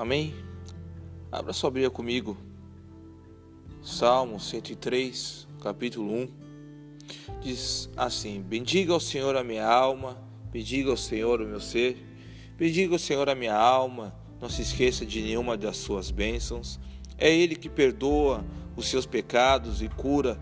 [0.00, 0.34] Amém?
[1.30, 2.34] Abra sua Bíblia comigo.
[3.82, 6.28] Salmo 103, capítulo 1.
[7.42, 10.16] Diz assim: Bendiga ao Senhor a minha alma,
[10.50, 12.02] bendiga ao Senhor o meu ser,
[12.56, 16.80] bendiga ao Senhor a minha alma, não se esqueça de nenhuma das suas bênçãos.
[17.18, 18.42] É Ele que perdoa
[18.74, 20.40] os seus pecados e cura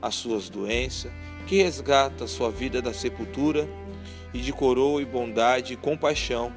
[0.00, 1.10] as suas doenças,
[1.48, 3.68] que resgata a sua vida da sepultura
[4.32, 6.52] e de coroa e bondade e compaixão,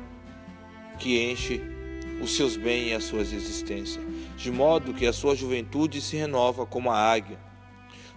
[0.99, 1.73] que enche
[2.21, 4.03] os seus bens e as suas existências,
[4.37, 7.37] de modo que a sua juventude se renova como a águia.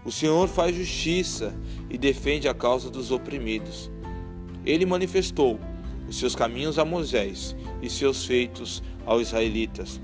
[0.05, 1.55] O Senhor faz justiça
[1.91, 3.91] e defende a causa dos oprimidos.
[4.65, 5.59] Ele manifestou
[6.09, 10.01] os seus caminhos a Moisés e seus feitos aos israelitas.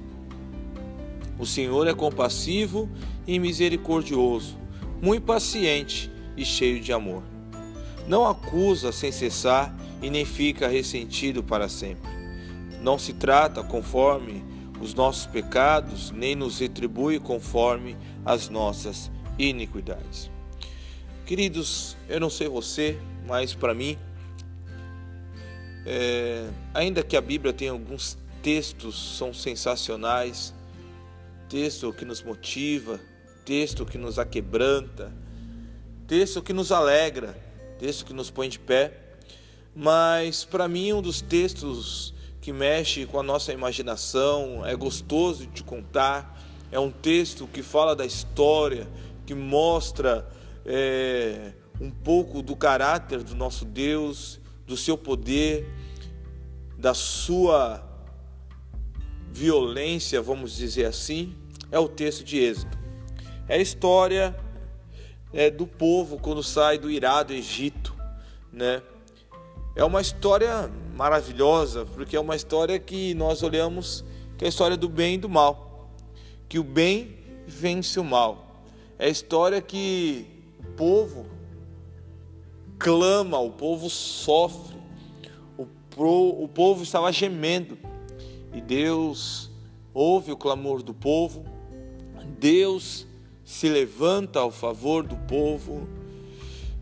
[1.38, 2.88] O Senhor é compassivo
[3.26, 4.58] e misericordioso,
[5.00, 7.22] muito paciente e cheio de amor.
[8.06, 12.23] Não acusa sem cessar e nem fica ressentido para sempre
[12.84, 14.44] não se trata conforme
[14.78, 20.30] os nossos pecados, nem nos retribui conforme as nossas iniquidades.
[21.24, 23.96] Queridos, eu não sei você, mas para mim,
[25.86, 30.52] é, ainda que a Bíblia tenha alguns textos são sensacionais,
[31.48, 33.00] texto que nos motiva,
[33.46, 35.10] texto que nos aquebranta,
[36.06, 37.34] texto que nos alegra,
[37.78, 38.92] texto que nos põe de pé,
[39.74, 42.13] mas para mim um dos textos
[42.45, 46.39] que mexe com a nossa imaginação, é gostoso de contar.
[46.70, 48.87] É um texto que fala da história,
[49.25, 50.28] que mostra
[50.67, 55.67] é, um pouco do caráter do nosso Deus, do seu poder,
[56.77, 57.83] da sua
[59.33, 61.34] violência, vamos dizer assim.
[61.72, 62.77] É o texto de Êxodo.
[63.48, 64.37] É a história
[65.33, 67.97] é, do povo quando sai do irado Egito,
[68.53, 68.83] né?
[69.77, 74.05] É uma história maravilhosa, porque é uma história que nós olhamos
[74.36, 75.91] que é a história do bem e do mal,
[76.48, 77.16] que o bem
[77.47, 78.62] vence o mal.
[78.98, 80.26] É a história que
[80.59, 81.26] o povo
[82.78, 84.76] clama, o povo sofre,
[85.56, 87.78] o, pro, o povo estava gemendo.
[88.53, 89.50] E Deus
[89.93, 91.44] ouve o clamor do povo,
[92.38, 93.06] Deus
[93.44, 95.88] se levanta ao favor do povo.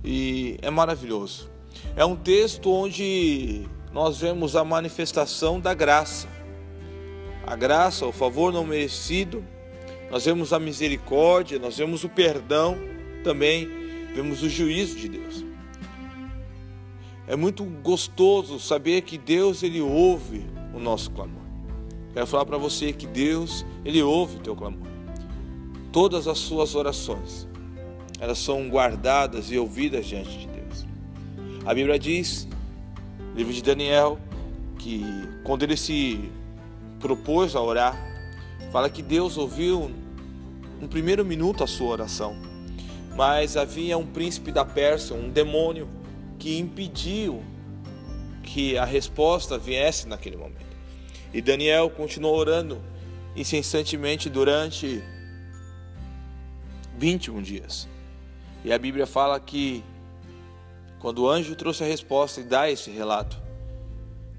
[0.05, 1.52] E é maravilhoso.
[1.97, 6.29] É um texto onde nós vemos a manifestação da graça.
[7.47, 9.45] A graça, o favor não merecido,
[10.11, 12.77] nós vemos a misericórdia, nós vemos o perdão,
[13.25, 13.69] também
[14.15, 15.45] vemos o juízo de Deus.
[17.27, 20.45] É muito gostoso saber que Deus ele ouve
[20.75, 21.43] o nosso clamor.
[22.13, 24.87] Quero falar para você que Deus ele ouve o teu clamor.
[25.91, 27.49] Todas as suas orações,
[28.21, 30.52] elas são guardadas e ouvidas diante de Deus.
[31.65, 32.49] A Bíblia diz
[33.37, 34.19] livro de Daniel,
[34.81, 35.05] que
[35.45, 36.29] quando ele se
[36.99, 37.97] propôs a orar,
[38.73, 39.89] fala que Deus ouviu
[40.81, 42.35] no primeiro minuto a sua oração,
[43.17, 45.89] mas havia um príncipe da Pérsia, um demônio,
[46.37, 47.41] que impediu
[48.43, 50.77] que a resposta viesse naquele momento.
[51.33, 52.83] E Daniel continuou orando
[53.37, 55.01] incessantemente durante
[56.99, 57.89] 21 dias.
[58.65, 59.85] E a Bíblia fala que
[61.03, 63.37] quando o anjo trouxe a resposta e dá esse relato,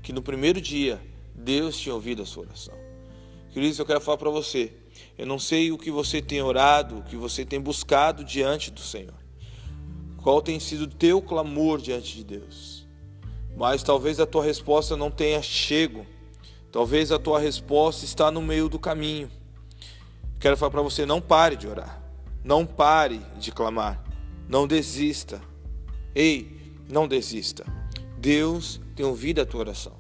[0.02, 0.98] que no primeiro dia
[1.36, 2.74] Deus tinha ouvido a sua oração.
[3.52, 4.72] Queridos, eu quero falar para você.
[5.18, 8.80] Eu não sei o que você tem orado, o que você tem buscado diante do
[8.80, 9.14] Senhor.
[10.24, 12.88] Qual tem sido o teu clamor diante de Deus?
[13.58, 16.06] Mas talvez a tua resposta não tenha chego.
[16.72, 19.30] Talvez a tua resposta está no meio do caminho.
[20.40, 22.02] Quero falar para você, não pare de orar.
[22.42, 24.02] Não pare de clamar.
[24.48, 25.42] Não desista.
[26.16, 27.66] Ei, não desista.
[28.18, 29.94] Deus tem ouvido a tua oração.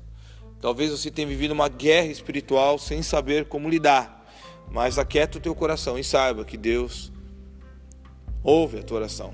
[0.61, 4.25] Talvez você tenha vivido uma guerra espiritual sem saber como lidar,
[4.71, 7.11] mas aquieta o teu coração e saiba que Deus
[8.43, 9.33] ouve a tua oração.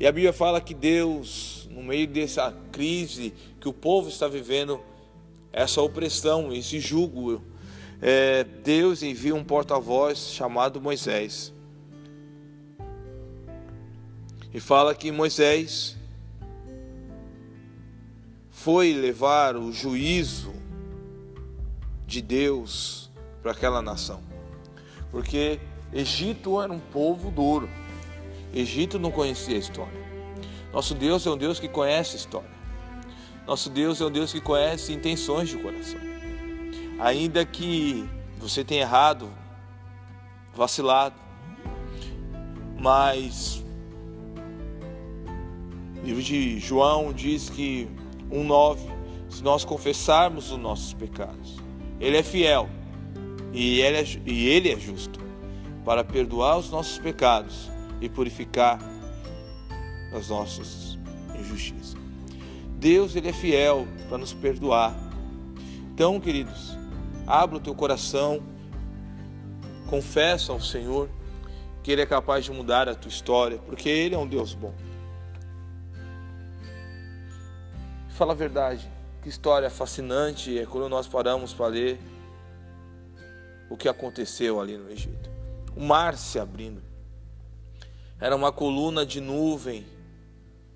[0.00, 4.80] E a Bíblia fala que Deus, no meio dessa crise que o povo está vivendo,
[5.52, 7.42] essa opressão, esse jugo,
[8.00, 11.52] é, Deus envia um porta-voz chamado Moisés.
[14.52, 15.96] E fala que Moisés
[18.50, 20.52] foi levar o juízo
[22.06, 23.10] de Deus
[23.42, 24.20] para aquela nação.
[25.10, 25.60] Porque
[25.92, 27.68] Egito era um povo duro.
[28.52, 30.08] Egito não conhecia a história.
[30.72, 32.50] Nosso Deus é um Deus que conhece a história.
[33.46, 36.00] Nosso Deus é um Deus que conhece intenções de coração.
[36.98, 38.08] Ainda que
[38.38, 39.30] você tenha errado,
[40.54, 41.14] vacilado,
[42.78, 43.64] mas
[46.08, 47.86] livro de João diz que
[48.30, 48.78] 1:9
[49.28, 51.56] Se nós confessarmos os nossos pecados,
[52.00, 52.66] ele é fiel
[53.52, 55.20] e ele, é, e ele é justo
[55.84, 57.70] para perdoar os nossos pecados
[58.00, 58.78] e purificar
[60.14, 60.98] as nossas
[61.38, 61.94] injustiças.
[62.78, 64.96] Deus ele é fiel para nos perdoar.
[65.92, 66.74] Então, queridos,
[67.26, 68.40] abra o teu coração,
[69.90, 71.10] confessa ao Senhor
[71.82, 74.72] que Ele é capaz de mudar a tua história, porque Ele é um Deus bom.
[78.18, 78.90] Fala a verdade,
[79.22, 80.58] que história fascinante.
[80.58, 82.00] É quando nós paramos para ler
[83.70, 85.30] o que aconteceu ali no Egito.
[85.76, 86.82] O mar se abrindo.
[88.20, 89.86] Era uma coluna de nuvem,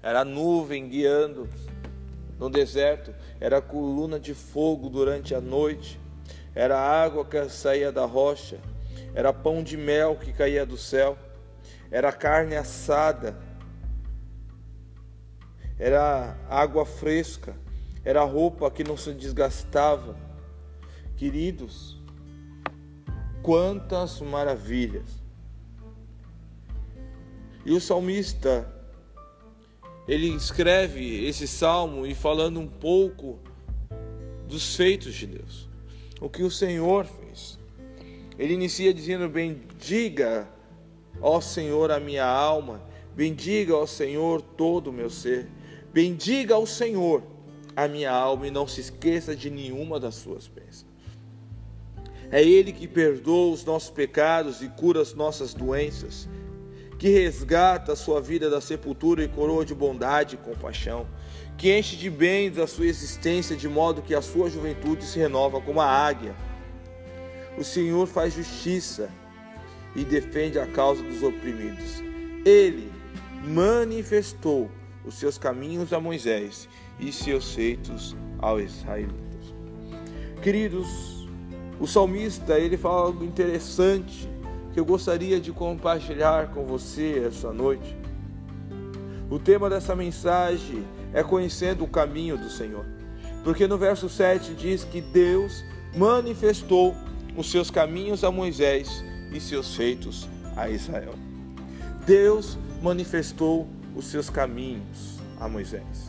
[0.00, 1.48] era a nuvem guiando
[2.38, 5.98] no deserto, era a coluna de fogo durante a noite,
[6.54, 8.60] era a água que saía da rocha,
[9.16, 11.18] era pão de mel que caía do céu,
[11.90, 13.36] era carne assada,
[15.82, 17.56] era água fresca,
[18.04, 20.16] era roupa que não se desgastava.
[21.16, 22.00] Queridos,
[23.42, 25.20] quantas maravilhas!
[27.66, 28.72] E o salmista,
[30.06, 33.40] ele escreve esse salmo e falando um pouco
[34.46, 35.68] dos feitos de Deus,
[36.20, 37.58] o que o Senhor fez.
[38.38, 40.48] Ele inicia dizendo: Bendiga,
[41.20, 42.80] ó Senhor, a minha alma,
[43.16, 45.48] bendiga, ó Senhor, todo o meu ser,
[45.92, 47.22] bendiga ao Senhor
[47.74, 50.92] a minha alma e não se esqueça de nenhuma das suas bênçãos.
[52.30, 56.28] É Ele que perdoa os nossos pecados e cura as nossas doenças
[57.02, 61.04] que resgata a sua vida da sepultura e coroa de bondade e compaixão,
[61.58, 65.60] que enche de bens a sua existência de modo que a sua juventude se renova
[65.60, 66.32] como a águia.
[67.58, 69.10] O Senhor faz justiça
[69.96, 72.00] e defende a causa dos oprimidos.
[72.46, 72.88] Ele
[73.44, 74.70] manifestou
[75.04, 76.68] os seus caminhos a Moisés
[76.98, 79.54] e seus feitos aos israelitas.
[80.42, 81.28] Queridos,
[81.80, 84.28] o salmista ele fala algo interessante
[84.72, 87.96] que eu gostaria de compartilhar com você essa noite.
[89.30, 92.84] O tema dessa mensagem é conhecendo o caminho do Senhor.
[93.44, 95.64] Porque no verso 7 diz que Deus
[95.96, 96.94] manifestou
[97.36, 101.14] os seus caminhos a Moisés e seus feitos a Israel.
[102.06, 106.06] Deus manifestou os seus caminhos a Moisés.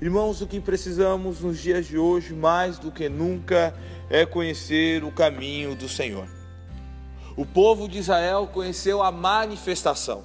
[0.00, 3.72] Irmãos, o que precisamos nos dias de hoje mais do que nunca
[4.10, 6.28] é conhecer o caminho do Senhor.
[7.36, 10.24] O povo de Israel conheceu a manifestação.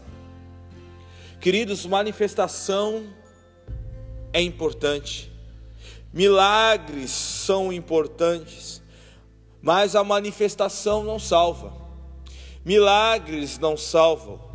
[1.40, 3.06] Queridos, manifestação
[4.34, 5.32] é importante.
[6.12, 8.82] Milagres são importantes,
[9.62, 11.72] mas a manifestação não salva.
[12.66, 14.47] Milagres não salvam.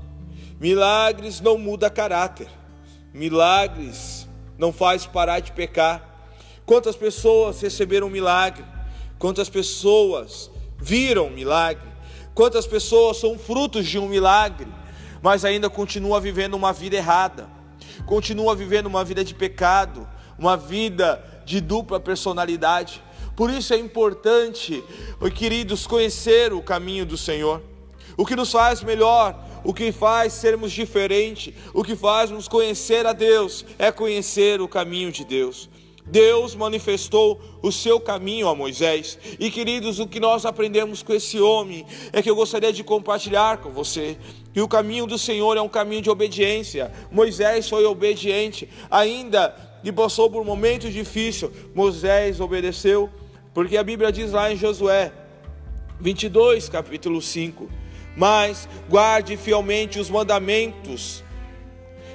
[0.62, 2.46] Milagres não muda caráter.
[3.12, 6.00] Milagres não faz parar de pecar.
[6.64, 8.64] Quantas pessoas receberam milagre?
[9.18, 10.48] Quantas pessoas
[10.78, 11.88] viram milagre?
[12.32, 14.68] Quantas pessoas são frutos de um milagre,
[15.20, 17.48] mas ainda continua vivendo uma vida errada,
[18.06, 23.02] continua vivendo uma vida de pecado, uma vida de dupla personalidade.
[23.34, 24.80] Por isso é importante,
[25.34, 27.60] queridos, conhecer o caminho do Senhor.
[28.16, 33.06] O que nos faz melhor, o que faz sermos diferentes, o que faz nos conhecer
[33.06, 35.68] a Deus, é conhecer o caminho de Deus.
[36.04, 39.18] Deus manifestou o seu caminho a Moisés.
[39.38, 43.58] E queridos, o que nós aprendemos com esse homem é que eu gostaria de compartilhar
[43.58, 44.18] com você.
[44.52, 46.90] Que o caminho do Senhor é um caminho de obediência.
[47.10, 51.52] Moisés foi obediente, ainda que passou por um momento difícil.
[51.74, 53.08] Moisés obedeceu,
[53.54, 55.12] porque a Bíblia diz lá em Josué
[56.00, 57.81] 22, capítulo 5:
[58.16, 61.22] Mas guarde fielmente os mandamentos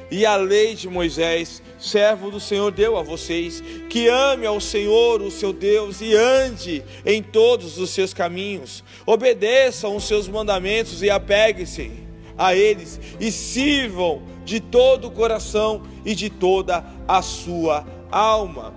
[0.09, 5.21] e a lei de Moisés, servo do Senhor, deu a vocês, que ame ao Senhor,
[5.21, 11.09] o seu Deus, e ande em todos os seus caminhos, obedeçam os seus mandamentos e
[11.09, 11.91] apeguem-se
[12.37, 18.73] a eles, e sirvam de todo o coração e de toda a sua alma.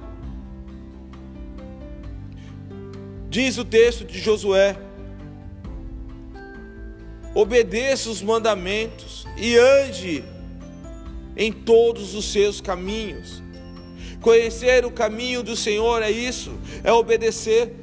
[3.29, 4.77] Diz o texto de Josué:
[7.35, 10.25] obedeça os mandamentos e ande
[11.37, 13.43] em todos os seus caminhos.
[14.21, 16.53] Conhecer o caminho do Senhor é isso,
[16.85, 17.75] é obedecer.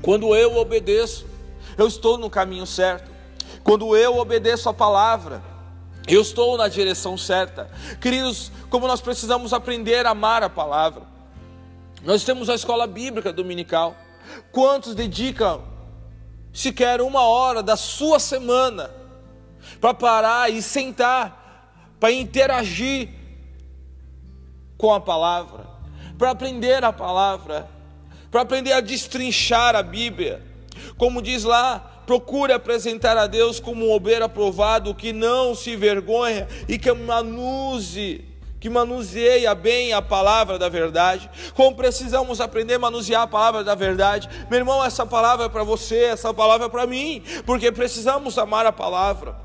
[0.00, 1.26] Quando eu obedeço,
[1.76, 3.10] eu estou no caminho certo.
[3.62, 5.42] Quando eu obedeço a palavra,
[6.06, 7.70] eu estou na direção certa.
[8.00, 11.02] Queridos, como nós precisamos aprender a amar a palavra.
[12.02, 13.96] Nós temos a escola bíblica dominical.
[14.52, 15.62] Quantos dedicam
[16.54, 18.90] sequer uma hora da sua semana
[19.80, 21.44] para parar e sentar
[22.04, 23.08] para interagir
[24.76, 25.66] com a palavra,
[26.18, 27.66] para aprender a palavra,
[28.30, 30.42] para aprender a destrinchar a Bíblia.
[30.98, 36.46] Como diz lá, procure apresentar a Deus como um obreiro aprovado, que não se vergonha
[36.68, 38.24] e que manuse,
[38.64, 41.30] que manuseia bem a palavra da verdade.
[41.52, 44.26] Como precisamos aprender a manusear a palavra da verdade.
[44.48, 48.64] Meu irmão, essa palavra é para você, essa palavra é para mim, porque precisamos amar
[48.64, 49.36] a palavra.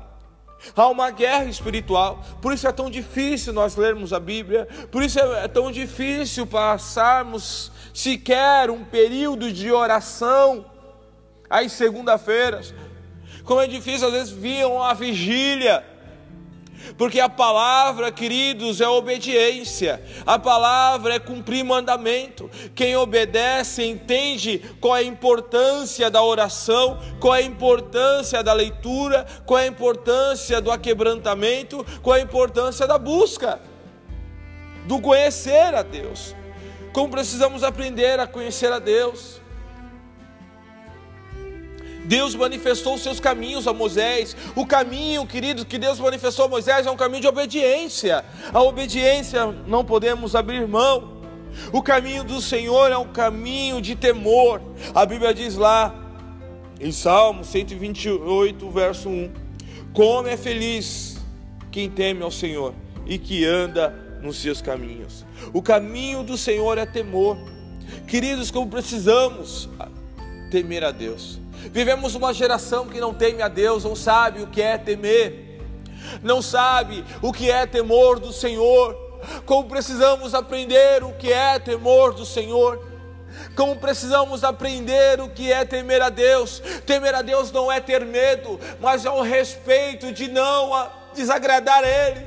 [0.74, 5.18] Há uma guerra espiritual, por isso é tão difícil nós lermos a Bíblia, por isso
[5.18, 10.64] é tão difícil passarmos sequer um período de oração
[11.50, 12.72] às segunda-feiras.
[13.44, 15.84] Como é difícil às vezes vir uma vigília,
[16.96, 22.50] porque a palavra, queridos, é obediência, a palavra é cumprir mandamento.
[22.74, 29.26] Quem obedece entende qual é a importância da oração, qual é a importância da leitura,
[29.46, 33.60] qual é a importância do aquebrantamento, qual é a importância da busca,
[34.86, 36.34] do conhecer a Deus.
[36.92, 39.39] Como precisamos aprender a conhecer a Deus.
[42.10, 44.36] Deus manifestou os seus caminhos a Moisés.
[44.56, 48.24] O caminho, queridos, que Deus manifestou a Moisés é um caminho de obediência.
[48.52, 51.22] A obediência não podemos abrir mão.
[51.72, 54.60] O caminho do Senhor é um caminho de temor.
[54.92, 55.94] A Bíblia diz lá,
[56.80, 59.30] em Salmo 128, verso 1:
[59.92, 61.16] Como é feliz
[61.70, 62.74] quem teme ao Senhor
[63.06, 65.24] e que anda nos seus caminhos.
[65.52, 67.38] O caminho do Senhor é temor.
[68.08, 69.68] Queridos, como precisamos
[70.50, 71.38] temer a Deus.
[71.72, 75.60] Vivemos uma geração que não teme a Deus, não sabe o que é temer,
[76.22, 78.96] não sabe o que é temor do Senhor.
[79.44, 82.88] Como precisamos aprender o que é temor do Senhor.
[83.54, 86.62] Como precisamos aprender o que é temer a Deus.
[86.86, 92.26] Temer a Deus não é ter medo, mas é o respeito de não desagradar Ele.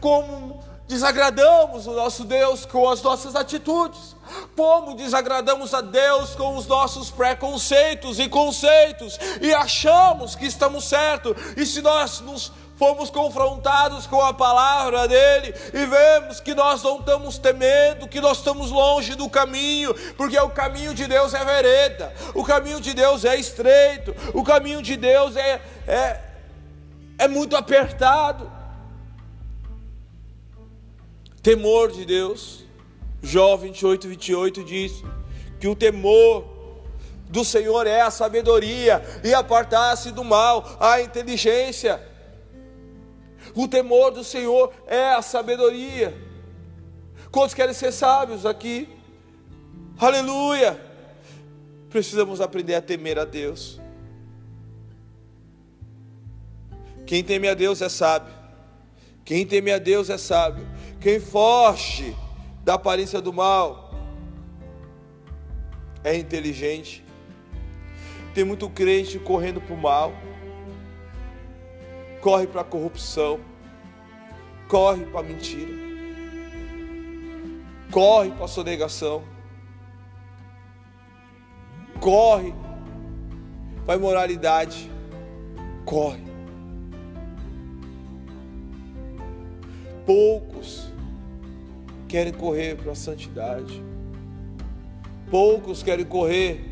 [0.00, 4.16] Como desagradamos o nosso Deus com as nossas atitudes.
[4.56, 11.36] Como desagradamos a Deus com os nossos preconceitos e conceitos e achamos que estamos certos,
[11.56, 16.98] e se nós nos fomos confrontados com a palavra dele e vemos que nós não
[16.98, 22.12] estamos temendo, que nós estamos longe do caminho, porque o caminho de Deus é vereda,
[22.34, 26.20] o caminho de Deus é estreito, o caminho de Deus é, é,
[27.18, 28.50] é muito apertado.
[31.40, 32.61] Temor de Deus
[33.22, 35.04] Jó 28, 28 diz
[35.60, 36.44] que o temor
[37.28, 42.00] do Senhor é a sabedoria e apartar-se do mal, a inteligência.
[43.54, 46.14] O temor do Senhor é a sabedoria.
[47.30, 48.88] Quantos querem ser sábios aqui?
[49.98, 50.78] Aleluia!
[51.88, 53.80] Precisamos aprender a temer a Deus.
[57.06, 58.32] Quem teme a Deus é sábio.
[59.24, 60.66] Quem teme a Deus é sábio.
[61.00, 62.16] Quem foge
[62.64, 63.92] da aparência do mal,
[66.04, 67.04] é inteligente.
[68.34, 70.12] Tem muito crente correndo para o mal,
[72.20, 73.40] corre para a corrupção,
[74.68, 75.72] corre para a mentira,
[77.90, 79.22] corre para a sonegação,
[82.00, 82.54] corre.
[83.84, 84.88] Para a imoralidade,
[85.84, 86.22] corre.
[90.06, 90.91] Poucos
[92.12, 93.82] querem correr para a santidade.
[95.30, 96.62] Poucos querem correr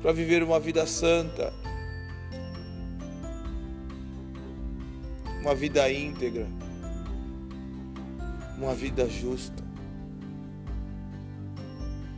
[0.00, 1.52] para viver uma vida santa,
[5.42, 6.46] uma vida íntegra,
[8.56, 9.62] uma vida justa.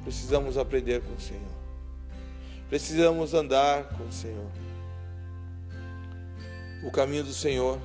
[0.05, 1.59] Precisamos aprender com o Senhor.
[2.69, 4.51] Precisamos andar com o Senhor.
[6.85, 7.81] O caminho do Senhor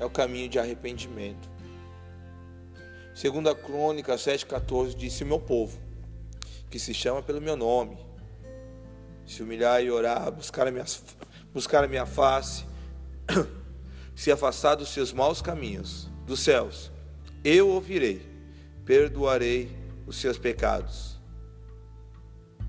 [0.00, 1.48] é o caminho de arrependimento.
[3.14, 5.78] Segundo a Crônica 7,14 disse: Meu povo,
[6.70, 7.98] que se chama pelo meu nome,
[9.26, 10.86] se humilhar e orar, buscar a minha,
[11.52, 12.64] buscar a minha face,
[14.16, 16.90] se afastar dos seus maus caminhos, dos céus,
[17.44, 18.26] eu ouvirei,
[18.86, 19.70] perdoarei
[20.06, 21.20] os seus pecados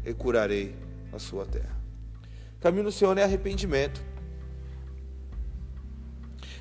[0.03, 0.75] e curarei
[1.13, 1.79] a sua terra.
[2.57, 4.10] O caminho do Senhor é arrependimento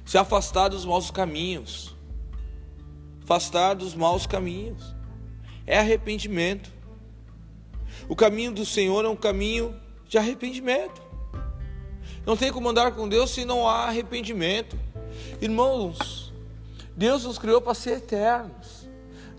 [0.04, 1.95] se afastar dos maus caminhos.
[3.23, 4.95] Afastar dos maus caminhos.
[5.66, 6.73] É arrependimento.
[8.09, 9.75] O caminho do Senhor é um caminho
[10.09, 11.00] de arrependimento.
[12.26, 14.78] Não tem como andar com Deus se não há arrependimento.
[15.40, 16.33] Irmãos,
[16.97, 18.88] Deus nos criou para ser eternos.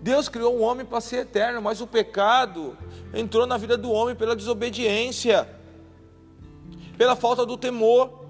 [0.00, 2.76] Deus criou o homem para ser eterno, mas o pecado
[3.14, 5.48] entrou na vida do homem pela desobediência,
[6.98, 8.21] pela falta do temor.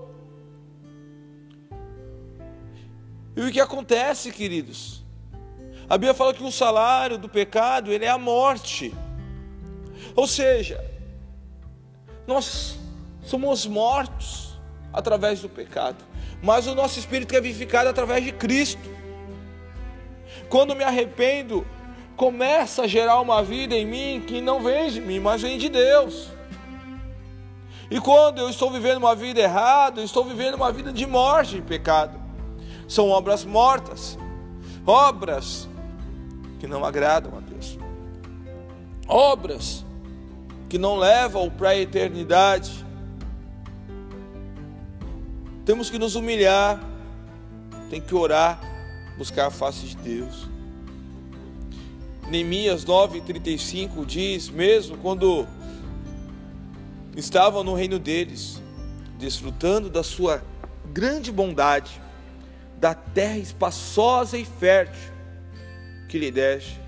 [3.35, 5.03] E o que acontece, queridos?
[5.89, 8.95] A Bíblia fala que o salário do pecado ele é a morte.
[10.15, 10.85] Ou seja,
[12.27, 12.79] nós
[13.23, 14.59] somos mortos
[14.93, 16.05] através do pecado,
[16.43, 18.91] mas o nosso espírito é vivificado através de Cristo.
[20.49, 21.67] Quando me arrependo,
[22.17, 25.69] começa a gerar uma vida em mim que não vem de mim, mas vem de
[25.71, 26.29] Deus.
[27.91, 31.59] E quando eu estou vivendo uma vida errada, eu estou vivendo uma vida de morte
[31.59, 32.22] e pecado.
[32.93, 34.19] São obras mortas,
[34.87, 35.67] obras
[36.61, 37.79] que não agradam a Deus,
[39.09, 39.83] obras
[40.69, 42.85] que não levam para a eternidade.
[45.65, 46.85] Temos que nos humilhar,
[47.89, 48.61] tem que orar,
[49.17, 50.47] buscar a face de Deus.
[52.29, 55.47] Neemias 9,35 diz: mesmo quando
[57.17, 58.61] estavam no reino deles,
[59.19, 60.43] desfrutando da sua
[60.93, 62.02] grande bondade,
[62.83, 65.13] da terra espaçosa e fértil
[66.09, 66.81] que lhe deste,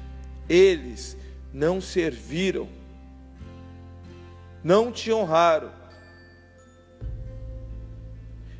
[0.48, 1.16] eles
[1.52, 2.68] não serviram,
[4.64, 5.70] não te honraram,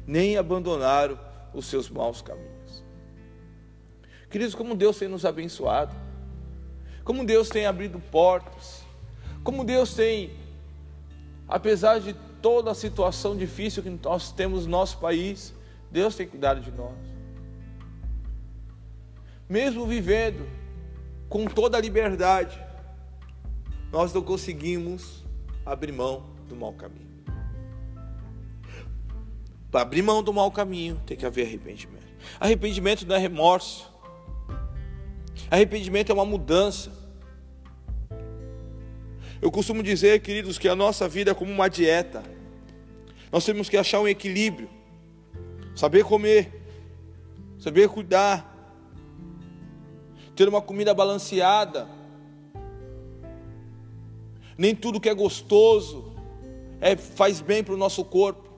[0.07, 1.19] nem abandonaram
[1.53, 2.85] os seus maus caminhos.
[4.31, 5.93] Queridos, como Deus tem nos abençoado,
[7.03, 8.85] como Deus tem abrido portas,
[9.43, 10.31] como Deus tem,
[11.49, 15.53] apesar de toda a situação difícil que nós temos no nosso país,
[15.91, 17.14] Deus tem cuidado de nós.
[19.49, 20.49] Mesmo vivendo
[21.29, 22.59] com toda a liberdade,
[23.93, 25.25] nós não conseguimos
[25.65, 27.05] abrir mão do mau caminho.
[29.71, 32.05] Para abrir mão do mau caminho, tem que haver arrependimento.
[32.39, 33.93] Arrependimento não é remorso.
[35.51, 36.93] Arrependimento é uma mudança.
[39.43, 42.23] Eu costumo dizer, queridos, que a nossa vida é como uma dieta.
[43.31, 44.71] Nós temos que achar um equilíbrio,
[45.75, 46.63] saber comer,
[47.59, 48.54] saber cuidar,
[50.35, 51.87] ter uma comida balanceada.
[54.57, 56.13] Nem tudo que é gostoso
[56.81, 58.49] é, faz bem para o nosso corpo.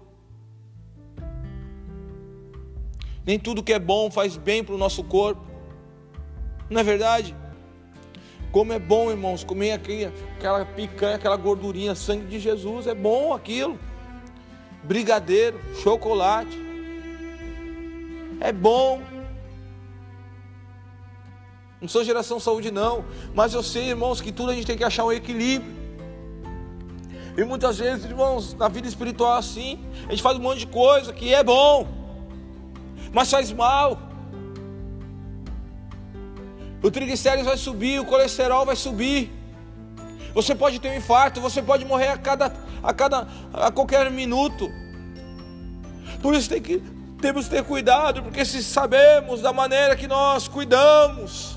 [3.25, 5.45] Nem tudo que é bom faz bem para o nosso corpo.
[6.71, 7.35] Não é verdade?
[8.53, 13.79] Como é bom, irmãos, comer aquela picanha, aquela gordurinha, sangue de Jesus, é bom aquilo.
[14.83, 16.57] Brigadeiro, chocolate.
[18.41, 19.03] É bom.
[21.81, 23.05] Não sou geração saúde, não.
[23.35, 25.75] Mas eu sei, irmãos, que tudo a gente tem que achar um equilíbrio.
[27.37, 29.79] E muitas vezes, irmãos, na vida espiritual assim.
[30.07, 31.87] A gente faz um monte de coisa que é bom,
[33.13, 33.99] mas faz mal.
[36.83, 39.31] O triglicérides vai subir, o colesterol vai subir.
[40.35, 44.71] Você pode ter um infarto, você pode morrer a cada, a cada, a qualquer minuto.
[46.23, 46.83] Por isso tem que,
[47.21, 51.56] temos que ter cuidado, porque se sabemos da maneira que nós cuidamos,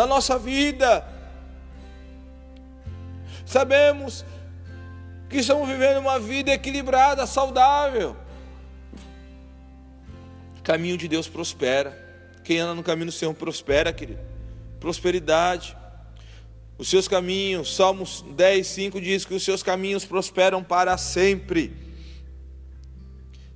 [0.00, 1.06] na nossa vida.
[3.44, 4.24] Sabemos
[5.28, 8.16] que estamos vivendo uma vida equilibrada, saudável.
[10.58, 11.92] O caminho de Deus prospera.
[12.42, 14.20] Quem anda no caminho do Senhor prospera, querido.
[14.78, 15.76] Prosperidade.
[16.78, 21.76] Os seus caminhos, Salmos 10, 5 diz que os seus caminhos prosperam para sempre.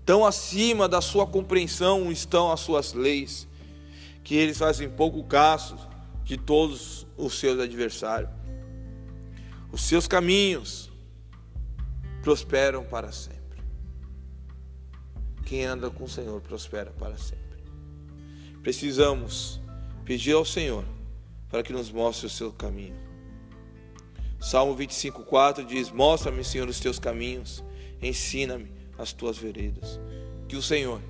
[0.04, 3.48] Tão acima da sua compreensão estão as suas leis,
[4.22, 5.93] que eles fazem pouco caso
[6.24, 8.30] de todos os seus adversários.
[9.70, 10.90] Os seus caminhos
[12.22, 13.62] prosperam para sempre.
[15.44, 17.62] Quem anda com o Senhor prospera para sempre.
[18.62, 19.60] Precisamos
[20.04, 20.84] pedir ao Senhor
[21.50, 22.96] para que nos mostre o seu caminho.
[24.40, 27.62] Salmo 25:4 diz: Mostra-me, Senhor, os teus caminhos,
[28.00, 30.00] ensina-me as tuas veredas.
[30.48, 31.00] Que o Senhor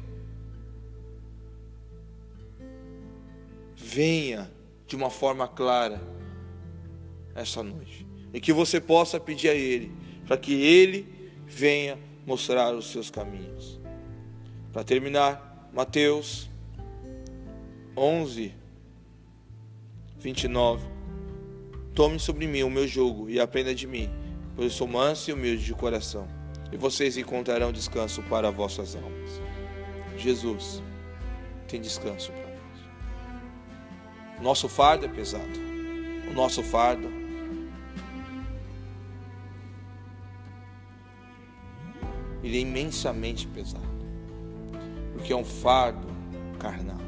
[3.77, 4.51] venha
[4.87, 6.01] de uma forma clara
[7.35, 8.07] essa noite.
[8.33, 9.93] E que você possa pedir a Ele,
[10.27, 11.07] para que Ele
[11.47, 13.81] venha mostrar os seus caminhos.
[14.73, 16.49] Para terminar, Mateus
[17.97, 18.55] 11,
[20.19, 20.87] 29.
[21.95, 24.11] Tome sobre mim o meu jugo e aprenda de mim,
[24.57, 26.27] pois eu sou manso e humilde de coração,
[26.73, 29.41] e vocês encontrarão descanso para vossas almas.
[30.17, 30.83] Jesus
[31.69, 32.33] tem descanso
[34.43, 35.59] nosso fardo é pesado.
[36.31, 37.09] O nosso fardo
[42.43, 43.83] ele é imensamente pesado.
[45.13, 46.07] Porque é um fardo
[46.59, 46.99] carnal.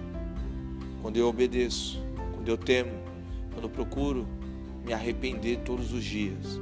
[1.03, 2.03] Quando eu obedeço,
[2.35, 2.93] quando eu temo,
[3.53, 4.27] quando eu procuro
[4.85, 6.61] me arrepender todos os dias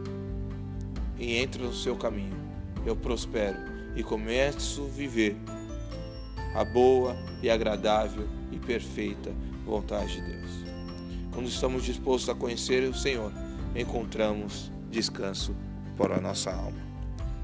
[1.19, 2.37] e entro no seu caminho,
[2.85, 3.59] eu prospero
[3.95, 5.37] e começo a viver
[6.55, 9.33] a boa e agradável e perfeita
[9.65, 10.51] vontade de Deus.
[11.33, 13.33] Quando estamos dispostos a conhecer o Senhor,
[13.75, 15.55] encontramos descanso
[15.97, 16.79] para a nossa alma.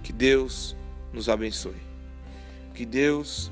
[0.02, 0.76] Que Deus
[1.12, 1.80] nos abençoe.
[2.74, 3.50] Que Deus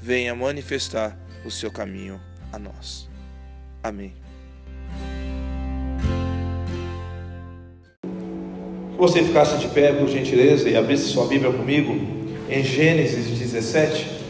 [0.00, 2.20] venha manifestar o seu caminho
[2.52, 3.08] a nós.
[3.82, 4.14] Amém.
[8.92, 11.92] Que você ficasse de pé, por gentileza, e abrisse sua Bíblia comigo
[12.48, 14.23] em Gênesis 17.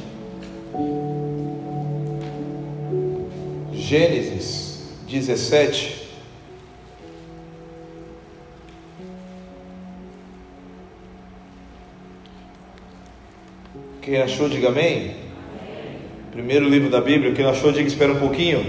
[3.85, 6.05] Gênesis 17.
[14.01, 15.17] Quem achou, diga amém.
[16.33, 18.65] Primeiro livro da Bíblia, quem achou, diga espera um pouquinho.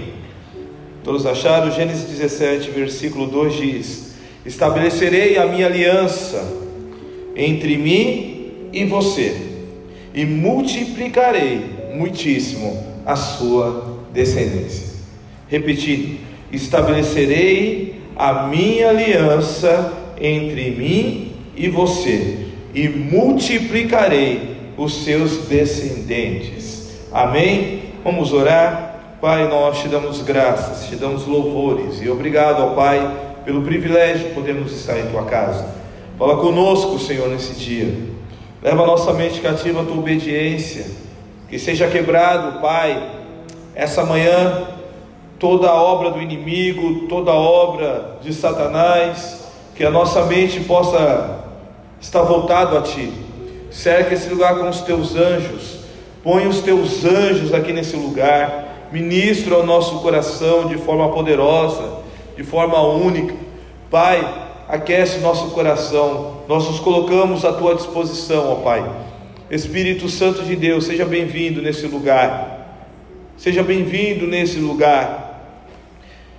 [1.02, 1.70] Todos acharam?
[1.70, 6.46] Gênesis 17, versículo 2 diz: Estabelecerei a minha aliança
[7.34, 9.34] entre mim e você,
[10.12, 11.62] e multiplicarei
[11.94, 14.85] muitíssimo a sua descendência.
[15.48, 16.18] Repetindo:
[16.50, 26.98] estabelecerei a minha aliança entre mim e você, e multiplicarei os seus descendentes.
[27.12, 27.82] Amém?
[28.04, 28.84] Vamos orar.
[29.20, 34.72] Pai, nós te damos graças, te damos louvores e obrigado Pai pelo privilégio de podermos
[34.72, 35.66] estar em tua casa.
[36.18, 37.94] Fala conosco, Senhor, nesse dia.
[38.62, 40.84] Leva a nossa mente cativa à tua obediência.
[41.48, 43.02] Que seja quebrado, Pai,
[43.74, 44.66] essa manhã,
[45.38, 51.44] toda a obra do inimigo, toda a obra de Satanás, que a nossa mente possa
[52.00, 53.26] estar voltado a Ti
[53.76, 55.80] Cerca esse lugar com os teus anjos.
[56.22, 58.88] Põe os teus anjos aqui nesse lugar.
[58.90, 61.98] Ministra ao nosso coração de forma poderosa,
[62.34, 63.34] de forma única.
[63.90, 64.26] Pai,
[64.66, 66.38] aquece nosso coração.
[66.48, 68.88] Nós nos colocamos à tua disposição, ó Pai.
[69.50, 72.80] Espírito Santo de Deus, seja bem-vindo nesse lugar.
[73.36, 75.25] Seja bem-vindo nesse lugar.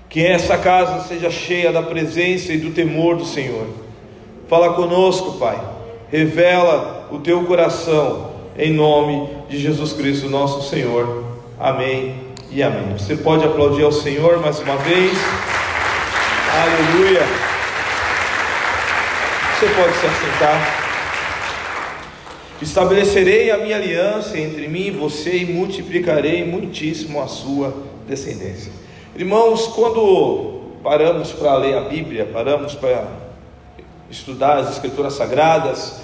[0.09, 3.67] Que essa casa seja cheia da presença e do temor do Senhor.
[4.47, 5.59] Fala conosco, Pai.
[6.09, 11.25] Revela o teu coração, em nome de Jesus Cristo, nosso Senhor.
[11.59, 12.15] Amém
[12.49, 12.93] e amém.
[12.97, 15.17] Você pode aplaudir ao Senhor mais uma vez.
[16.53, 17.21] Aleluia.
[19.59, 20.87] Você pode se assentar.
[22.61, 27.75] Estabelecerei a minha aliança entre mim e você e multiplicarei muitíssimo a sua
[28.07, 28.71] descendência.
[29.17, 33.07] Irmãos, quando paramos para ler a Bíblia, paramos para
[34.11, 36.01] estudar as Escrituras Sagradas,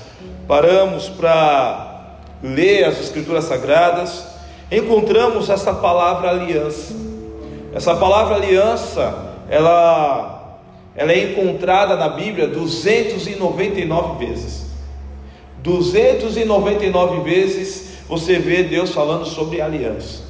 [0.48, 4.26] paramos para ler as Escrituras Sagradas,
[4.72, 6.96] encontramos essa palavra aliança.
[7.72, 10.58] Essa palavra aliança, ela,
[10.96, 14.66] ela é encontrada na Bíblia 299 vezes.
[15.62, 20.23] 299 vezes você vê Deus falando sobre aliança.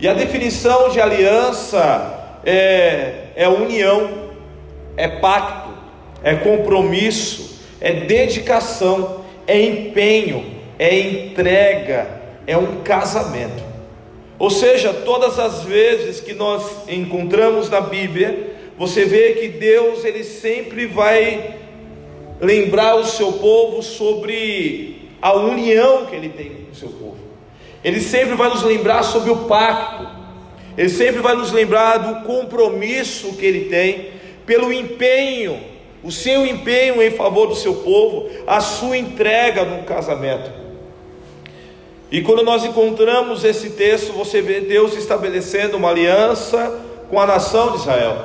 [0.00, 4.30] E a definição de aliança é, é união,
[4.96, 5.70] é pacto,
[6.22, 10.44] é compromisso, é dedicação, é empenho,
[10.78, 12.06] é entrega,
[12.46, 13.62] é um casamento.
[14.38, 20.22] Ou seja, todas as vezes que nós encontramos na Bíblia, você vê que Deus ele
[20.22, 21.56] sempre vai
[22.40, 27.27] lembrar o seu povo sobre a união que ele tem com o seu povo.
[27.84, 30.06] Ele sempre vai nos lembrar sobre o pacto.
[30.76, 34.10] Ele sempre vai nos lembrar do compromisso que ele tem
[34.46, 35.60] pelo empenho
[36.02, 40.50] o seu empenho em favor do seu povo, a sua entrega no casamento.
[42.10, 47.72] E quando nós encontramos esse texto, você vê Deus estabelecendo uma aliança com a nação
[47.72, 48.24] de Israel.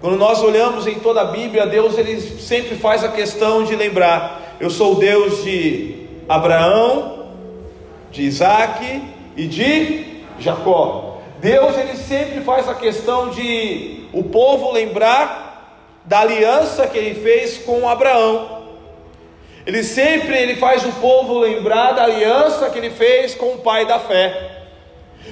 [0.00, 4.56] Quando nós olhamos em toda a Bíblia, Deus ele sempre faz a questão de lembrar:
[4.60, 7.17] eu sou o Deus de Abraão,
[8.10, 9.02] de Isaac
[9.36, 11.20] e de Jacó.
[11.40, 15.48] Deus ele sempre faz a questão de o povo lembrar
[16.04, 18.58] da aliança que ele fez com Abraão.
[19.66, 23.86] Ele sempre ele faz o povo lembrar da aliança que ele fez com o pai
[23.86, 24.64] da fé.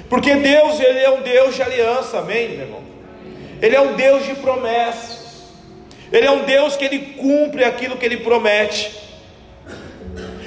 [0.08, 2.82] Porque Deus, ele é um Deus de aliança, amém, meu irmão?
[3.62, 5.46] Ele é um Deus de promessas.
[6.12, 8.92] Ele é um Deus que ele cumpre aquilo que ele promete.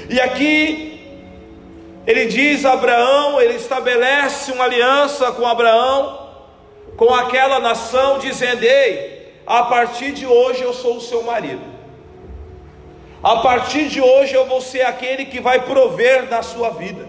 [0.09, 0.98] E aqui
[2.09, 6.27] ele diz a Abraão, ele estabelece uma aliança com Abraão,
[6.97, 11.61] com aquela nação, dizendo: Ei, a partir de hoje eu sou o seu marido.
[13.21, 17.07] A partir de hoje eu vou ser aquele que vai prover na sua vida.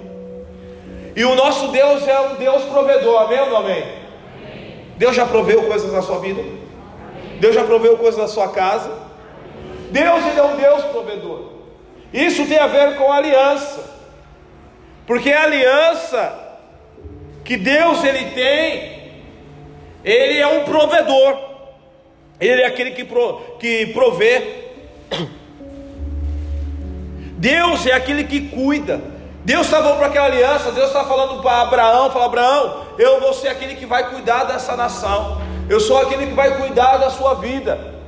[1.17, 3.83] E o nosso Deus é um Deus provedor, amém ou não amém?
[3.83, 4.85] amém.
[4.99, 6.43] Deus já proveu coisas na sua vida?
[6.43, 6.59] Amém.
[7.41, 8.93] Deus já proveu coisas na sua casa?
[9.91, 11.53] Deus ele é um Deus provedor.
[12.13, 14.00] Isso tem a ver com aliança.
[15.11, 16.39] Porque a aliança
[17.45, 19.11] que Deus ele tem,
[20.05, 21.37] ele é um provedor.
[22.39, 24.71] Ele é aquele que, pro, que provê.
[27.37, 29.01] Deus é aquele que cuida.
[29.45, 33.35] Deus está falando para aquela aliança, Deus está falando para Abraão, fala Abraão, eu vou
[33.35, 35.43] ser aquele que vai cuidar dessa nação.
[35.69, 38.00] Eu sou aquele que vai cuidar da sua vida.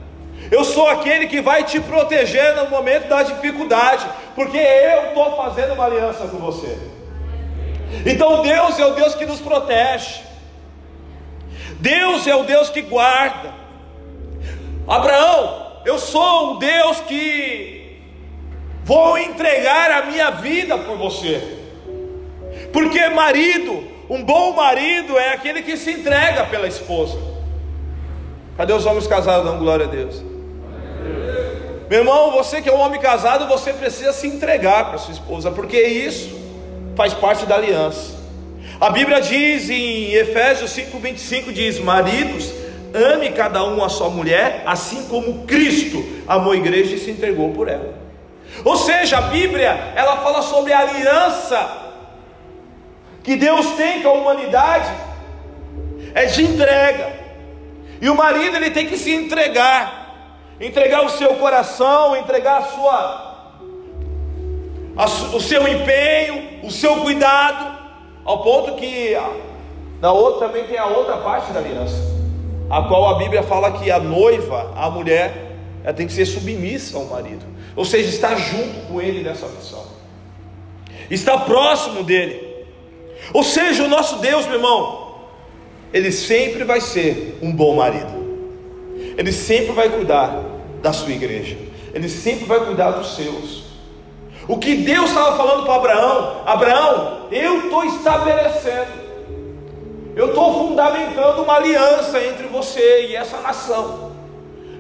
[0.52, 5.72] Eu sou aquele que vai te proteger no momento da dificuldade, porque eu estou fazendo
[5.72, 6.78] uma aliança com você.
[8.04, 10.20] Então Deus é o Deus que nos protege.
[11.80, 13.54] Deus é o Deus que guarda.
[14.86, 18.02] Abraão, eu sou o Deus que
[18.84, 21.60] vou entregar a minha vida por você.
[22.74, 27.18] Porque marido, um bom marido é aquele que se entrega pela esposa.
[28.58, 30.31] Cadê os homens casados dando glória a Deus?
[31.92, 35.50] Meu irmão, você que é um homem casado, você precisa se entregar para sua esposa,
[35.50, 36.40] porque isso
[36.96, 38.18] faz parte da aliança.
[38.80, 42.50] A Bíblia diz em Efésios 5:25 diz: "Maridos,
[42.94, 47.52] ame cada um a sua mulher, assim como Cristo amou a igreja e se entregou
[47.52, 47.92] por ela".
[48.64, 51.92] Ou seja, a Bíblia, ela fala sobre a aliança
[53.22, 54.90] que Deus tem com a humanidade
[56.14, 57.12] é de entrega.
[58.00, 60.01] E o marido ele tem que se entregar,
[60.60, 63.32] entregar o seu coração, entregar a sua
[64.96, 67.78] a, o seu empenho, o seu cuidado,
[68.24, 69.16] ao ponto que
[70.00, 71.96] na outra também tem a outra parte da aliança,
[72.68, 76.96] a qual a Bíblia fala que a noiva, a mulher, ela tem que ser submissa
[76.96, 79.84] ao marido, ou seja, estar junto com ele nessa missão,
[81.10, 82.52] estar próximo dele.
[83.32, 85.14] Ou seja, o nosso Deus, meu irmão,
[85.92, 88.21] ele sempre vai ser um bom marido.
[89.16, 90.42] Ele sempre vai cuidar
[90.82, 91.56] da sua igreja.
[91.94, 93.64] Ele sempre vai cuidar dos seus.
[94.48, 98.90] O que Deus estava falando para Abraão: Abraão, eu estou estabelecendo,
[100.16, 104.12] eu estou fundamentando uma aliança entre você e essa nação.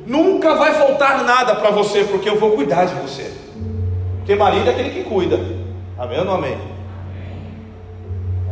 [0.04, 3.32] Nunca vai faltar nada para você, porque eu vou cuidar de você.
[4.18, 5.38] Porque marido é aquele que cuida.
[5.96, 6.58] Amém ou não amém?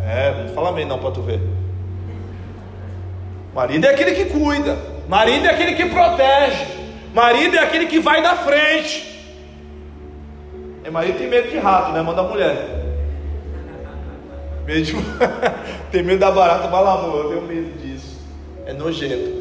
[0.06, 1.40] É, não fala amém não para tu ver.
[3.54, 4.78] Marido é aquele que cuida.
[5.10, 6.66] Marido é aquele que protege.
[7.12, 9.10] Marido é aquele que vai na frente.
[10.84, 12.00] É, marido tem medo de rato, né?
[12.00, 12.54] Manda a mulher.
[14.64, 14.94] Medo de...
[15.90, 18.20] tem medo da barata balamô, eu tenho medo disso.
[18.64, 19.40] É nojento.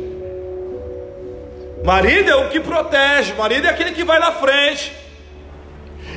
[1.86, 4.92] Marido é o que protege, marido é aquele que vai na frente.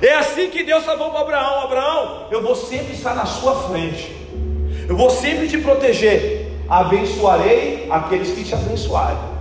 [0.01, 4.17] É assim que Deus falou para Abraão: Abraão, eu vou sempre estar na sua frente,
[4.89, 6.51] eu vou sempre te proteger.
[6.71, 9.32] Abençoarei aqueles que te abençoarem,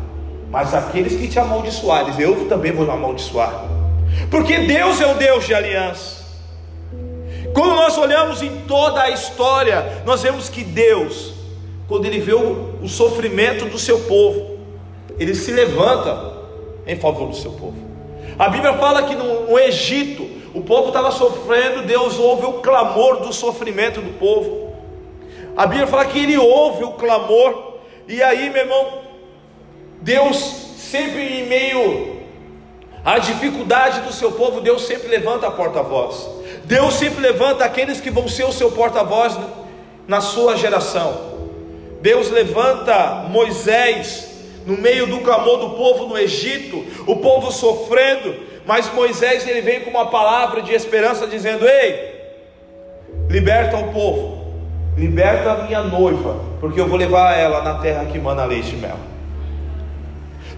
[0.52, 3.66] mas aqueles que te amaldiçoarem, eu também vou amaldiçoar.
[4.30, 6.22] Porque Deus é o Deus de aliança.
[7.54, 11.34] Quando nós olhamos em toda a história, nós vemos que Deus,
[11.88, 14.58] quando Ele vê o, o sofrimento do seu povo,
[15.18, 16.34] Ele se levanta
[16.86, 17.78] em favor do seu povo.
[18.38, 23.22] A Bíblia fala que no, no Egito, o povo estava sofrendo, Deus ouve o clamor
[23.22, 24.74] do sofrimento do povo.
[25.56, 27.76] A Bíblia fala que Ele ouve o clamor,
[28.08, 29.01] e aí, meu irmão,
[30.02, 30.38] Deus
[30.78, 32.22] sempre em meio
[33.04, 36.28] a dificuldade do seu povo, Deus sempre levanta a porta-voz.
[36.66, 39.38] Deus sempre levanta aqueles que vão ser o seu porta-voz
[40.08, 41.32] na sua geração.
[42.02, 44.30] Deus levanta Moisés
[44.66, 48.36] no meio do clamor do povo no Egito, o povo sofrendo,
[48.66, 52.12] mas Moisés ele vem com uma palavra de esperança dizendo: "Ei,
[53.30, 54.42] liberta o povo.
[54.96, 58.78] Liberta a minha noiva, porque eu vou levar ela na terra que mana leite e
[58.78, 58.98] mel.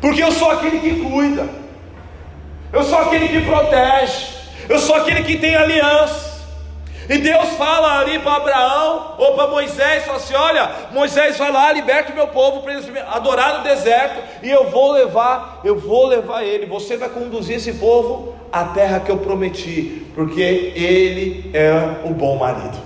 [0.04, 1.48] Porque eu sou aquele que cuida.
[2.74, 4.28] Eu sou aquele que protege,
[4.68, 6.34] eu sou aquele que tem aliança.
[7.10, 11.72] E Deus fala ali para Abraão ou para Moisés, fala assim: olha, Moisés vai lá,
[11.72, 16.08] liberta o meu povo para eles adorar no deserto, e eu vou levar, eu vou
[16.08, 22.06] levar ele, você vai conduzir esse povo à terra que eu prometi, porque ele é
[22.06, 22.78] o bom marido,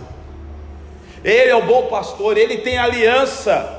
[1.23, 3.76] ele é o bom pastor, ele tem aliança,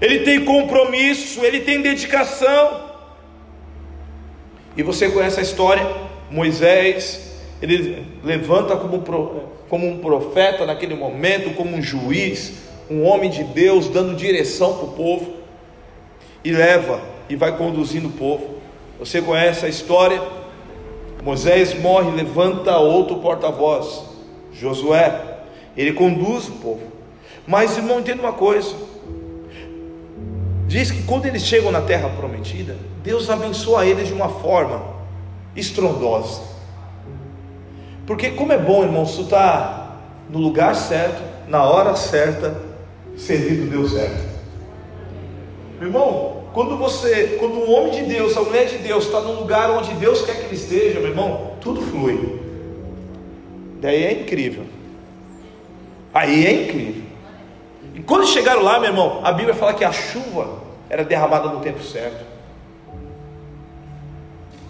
[0.00, 2.86] ele tem compromisso, ele tem dedicação.
[4.76, 5.86] E você conhece a história?
[6.30, 7.32] Moisés,
[7.62, 9.02] ele levanta como,
[9.68, 12.52] como um profeta naquele momento, como um juiz,
[12.90, 15.34] um homem de Deus, dando direção para o povo,
[16.44, 18.56] e leva e vai conduzindo o povo.
[18.98, 20.22] Você conhece a história?
[21.22, 24.04] Moisés morre, levanta outro porta-voz,
[24.52, 25.38] Josué,
[25.76, 26.82] ele conduz o povo.
[27.46, 28.74] Mas irmão, entenda uma coisa:
[30.66, 34.82] diz que quando eles chegam na terra prometida, Deus abençoa eles de uma forma
[35.54, 36.42] estrondosa.
[38.06, 39.96] Porque como é bom, irmão, tu está
[40.30, 42.56] no lugar certo, na hora certa,
[43.16, 44.26] servindo Deus certo.
[45.80, 49.70] Irmão, quando você, quando um homem de Deus, a mulher de Deus está num lugar
[49.70, 52.40] onde Deus quer que ele esteja, meu irmão, tudo flui.
[53.80, 54.64] Daí é incrível.
[56.14, 57.05] Aí é incrível.
[57.96, 60.58] E quando chegaram lá, meu irmão, a Bíblia fala que a chuva
[60.90, 62.26] era derramada no tempo certo.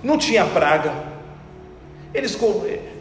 [0.01, 0.93] Não tinha praga.
[2.15, 2.39] Eles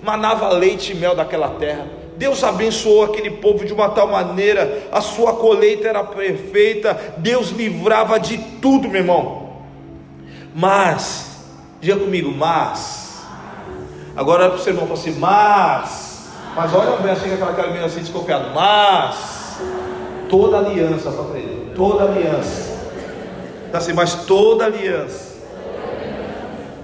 [0.02, 1.86] manava leite e mel daquela terra.
[2.18, 8.20] Deus abençoou aquele povo de uma tal maneira, a sua colheita era perfeita, Deus livrava
[8.20, 9.50] de tudo, meu irmão.
[10.56, 11.46] Mas,
[11.80, 13.24] diga comigo, mas.
[14.16, 16.32] Agora para o seu irmão e fala assim, mas.
[16.56, 19.45] Mas olha bem assim, aquela cara meio assim desconfiado, mas.
[20.30, 22.76] Toda aliança, só para ele, toda aliança.
[23.66, 25.36] Está assim, mas toda aliança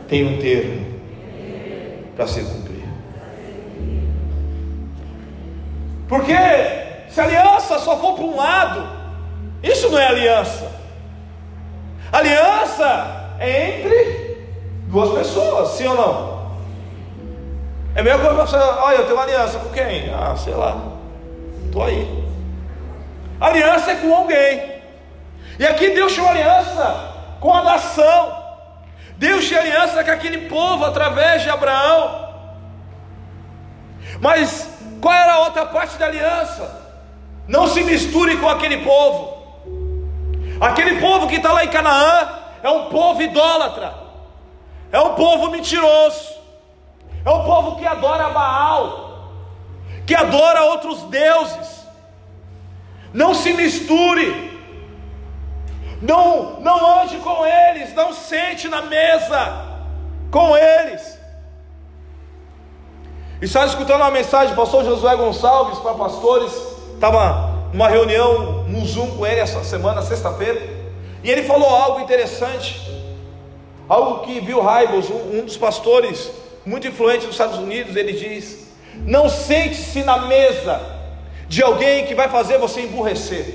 [0.08, 0.86] tem um termo
[2.16, 2.90] para ser cumprido.
[6.08, 6.34] Porque
[7.10, 8.88] se a aliança só for para um lado,
[9.64, 10.70] isso não é aliança.
[12.12, 14.38] Aliança é entre
[14.88, 16.42] duas pessoas, sim ou não?
[17.96, 20.10] É mesmo que você, olha, eu tenho uma aliança com quem?
[20.14, 20.78] Ah, sei lá,
[21.66, 22.21] estou aí.
[23.42, 24.82] Aliança é com alguém.
[25.58, 28.38] E aqui Deus tinha aliança com a nação.
[29.18, 32.30] Deus tinha aliança com aquele povo através de Abraão.
[34.22, 34.70] Mas
[35.02, 36.80] qual era a outra parte da aliança?
[37.48, 39.42] Não se misture com aquele povo.
[40.62, 42.30] Aquele povo que está lá em Canaã
[42.62, 43.96] é um povo idólatra,
[44.92, 46.36] é um povo mentiroso,
[47.26, 49.32] é um povo que adora Baal,
[50.06, 51.81] que adora outros deuses.
[53.14, 54.52] Não se misture,
[56.02, 59.66] não, não ande com eles, não sente na mesa
[60.32, 61.20] com eles.
[63.42, 66.54] Estava escutando uma mensagem do pastor Josué Gonçalves para pastores.
[66.94, 70.62] Estava numa reunião no Zoom com ele essa semana, sexta-feira.
[71.24, 72.80] E ele falou algo interessante.
[73.90, 76.32] Algo que Bill Hybels, um dos pastores
[76.66, 78.70] muito influente dos Estados Unidos, ele diz:
[79.06, 81.01] Não sente-se na mesa
[81.52, 83.46] de alguém que vai fazer você emburrecer.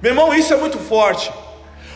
[0.00, 1.32] Meu irmão, isso é muito forte.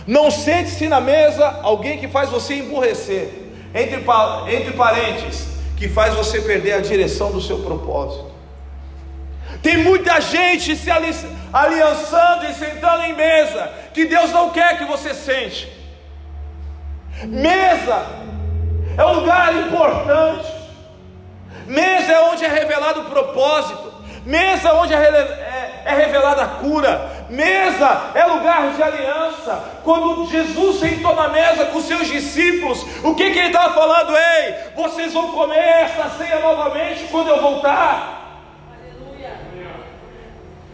[0.05, 3.31] Não sente-se na mesa alguém que faz você emburrecer
[3.73, 4.05] entre,
[4.49, 5.47] entre parentes,
[5.77, 8.33] que faz você perder a direção do seu propósito.
[9.63, 15.15] Tem muita gente se aliançando e sentando em mesa, que Deus não quer que você
[15.15, 15.73] sente.
[17.23, 18.07] Mesa
[18.99, 20.64] é um lugar importante.
[21.67, 23.95] Mesa é onde é revelado o propósito.
[24.25, 27.27] Mesa onde é, é, é revelada a cura.
[27.29, 29.63] Mesa é lugar de aliança.
[29.83, 34.17] Quando Jesus sentou na mesa com seus discípulos, o que, que ele estava falando?
[34.17, 38.23] Ei, vocês vão comer essa ceia novamente quando eu voltar.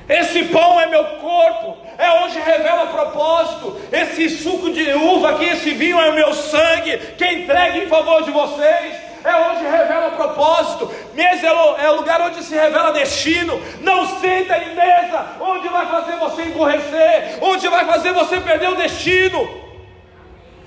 [0.09, 3.81] Esse pão é meu corpo, é onde revela o propósito.
[3.93, 8.33] Esse suco de uva aqui, esse vinho é meu sangue, que entregue em favor de
[8.33, 13.61] vocês é onde revela propósito, mesa é o lugar onde se revela destino.
[13.81, 18.77] Não senta em mesa onde vai fazer você emborrecer, onde vai fazer você perder o
[18.77, 19.49] destino.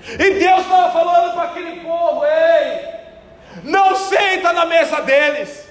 [0.06, 2.88] E Deus estava falando para aquele povo: ei,
[3.64, 5.68] não senta na mesa deles,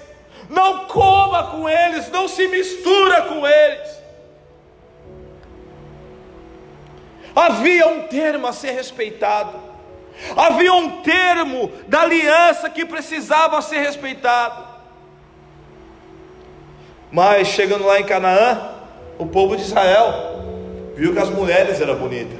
[0.50, 4.04] não coma com eles, não se mistura com eles.
[7.34, 9.63] Havia um termo a ser respeitado.
[10.36, 14.64] Havia um termo da aliança que precisava ser respeitado.
[17.10, 18.70] Mas chegando lá em Canaã,
[19.18, 20.42] o povo de Israel
[20.96, 22.38] viu que as mulheres eram bonitas,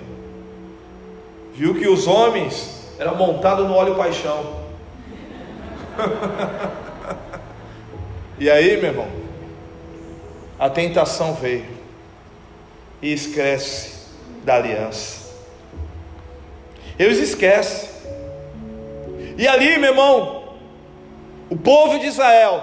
[1.54, 4.64] viu que os homens eram montados no óleo paixão.
[8.38, 9.08] e aí, meu irmão,
[10.58, 11.66] a tentação veio
[13.00, 14.08] e esquece
[14.44, 15.23] da aliança.
[16.98, 17.88] Eles esquecem.
[19.36, 20.54] E ali, meu irmão,
[21.50, 22.62] o povo de Israel,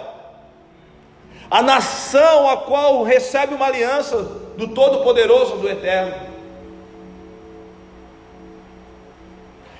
[1.49, 4.17] a nação a qual recebe uma aliança
[4.57, 6.31] do Todo-Poderoso, do Eterno,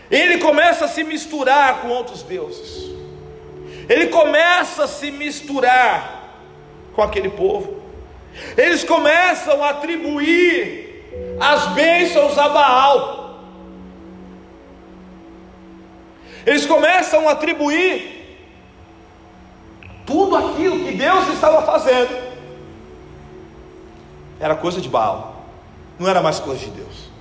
[0.09, 2.91] ele começa a se misturar com outros deuses,
[3.87, 6.29] ele começa a se misturar
[6.93, 7.81] com aquele povo,
[8.57, 13.20] eles começam a atribuir as bênçãos a Baal.
[16.45, 18.21] Eles começam a atribuir
[20.05, 22.31] tudo aquilo que Deus estava fazendo
[24.41, 25.45] era coisa de Baal,
[25.99, 27.11] não era mais coisa de Deus.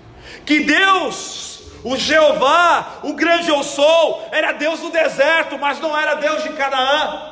[0.46, 6.14] Que Deus, o Jeová, o grande eu sou, era Deus do deserto, mas não era
[6.14, 7.30] Deus de Canaã.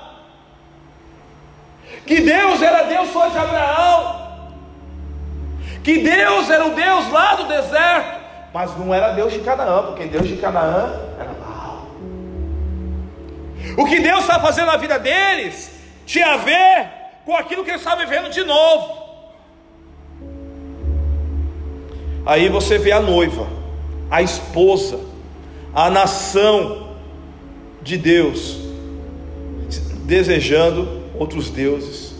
[2.06, 4.28] Que Deus era Deus só de Abraão.
[5.82, 8.20] que Deus era o Deus lá do deserto,
[8.52, 11.37] mas não era Deus de Canaã, porque Deus de Canaã era.
[13.76, 15.70] O que Deus estava fazendo na vida deles
[16.06, 16.88] tinha a ver
[17.24, 19.08] com aquilo que eles estavam vivendo de novo.
[22.24, 23.46] Aí você vê a noiva,
[24.10, 25.00] a esposa,
[25.74, 26.96] a nação
[27.82, 28.58] de Deus,
[30.04, 32.14] desejando outros deuses,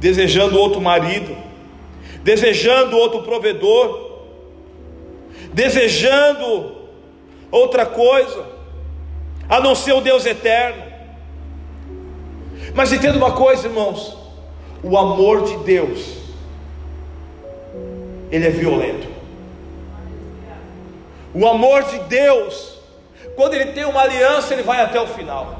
[0.00, 1.36] desejando outro marido,
[2.22, 4.26] desejando outro provedor,
[5.52, 6.76] desejando
[7.50, 8.57] outra coisa,
[9.48, 10.82] a não ser o Deus eterno.
[12.74, 14.16] Mas entenda uma coisa, irmãos:
[14.82, 16.18] o amor de Deus,
[18.30, 19.08] ele é violento.
[21.34, 22.78] O amor de Deus,
[23.36, 25.58] quando ele tem uma aliança, ele vai até o final.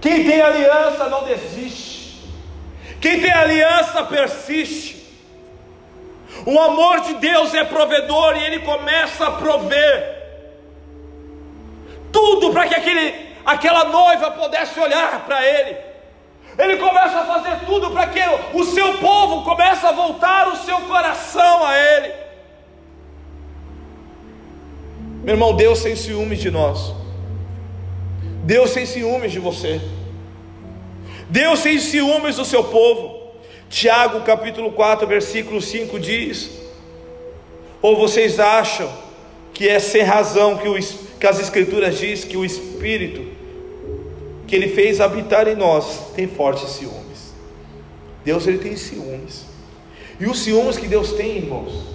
[0.00, 2.24] Quem tem aliança não desiste.
[3.00, 5.02] Quem tem aliança persiste.
[6.44, 10.21] O amor de Deus é provedor e ele começa a prover
[12.32, 13.14] tudo para que aquele,
[13.44, 15.76] aquela noiva pudesse olhar para ele.
[16.58, 18.20] Ele começa a fazer tudo para que
[18.54, 22.12] o seu povo comece a voltar o seu coração a ele.
[25.22, 26.92] Meu irmão, Deus tem ciúmes de nós.
[28.44, 29.80] Deus tem ciúmes de você.
[31.28, 33.22] Deus tem ciúmes do seu povo.
[33.70, 36.50] Tiago capítulo 4, versículo 5 diz:
[37.80, 38.92] Ou vocês acham
[39.54, 40.76] que é sem razão que, o,
[41.22, 43.24] que as escrituras diz que o Espírito
[44.44, 47.32] que ele fez habitar em nós tem fortes ciúmes.
[48.24, 49.44] Deus ele tem ciúmes.
[50.18, 51.94] E os ciúmes que Deus tem, irmãos,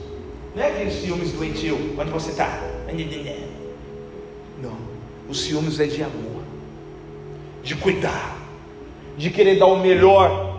[0.55, 2.57] não é aqueles ciúmes doentio, onde você está.
[4.63, 4.77] Não,
[5.27, 6.43] os ciúmes é de amor,
[7.61, 8.39] de cuidar,
[9.17, 10.57] de querer dar o melhor.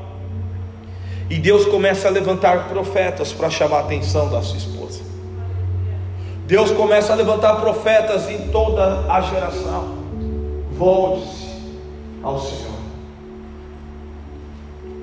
[1.30, 4.77] E Deus começa a levantar profetas para chamar a atenção da sua esposa.
[6.48, 9.98] Deus começa a levantar profetas em toda a geração.
[10.72, 11.50] Volte-se
[12.22, 12.78] ao Senhor.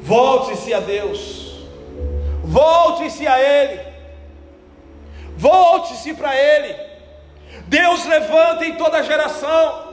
[0.01, 1.67] Volte-se a Deus.
[2.43, 3.79] Volte-se a Ele.
[5.37, 6.75] Volte-se para Ele.
[7.67, 9.83] Deus levanta em toda a geração.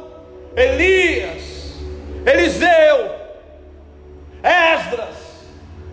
[0.56, 1.74] Elias,
[2.24, 3.10] Eliseu,
[4.42, 5.16] Esdras,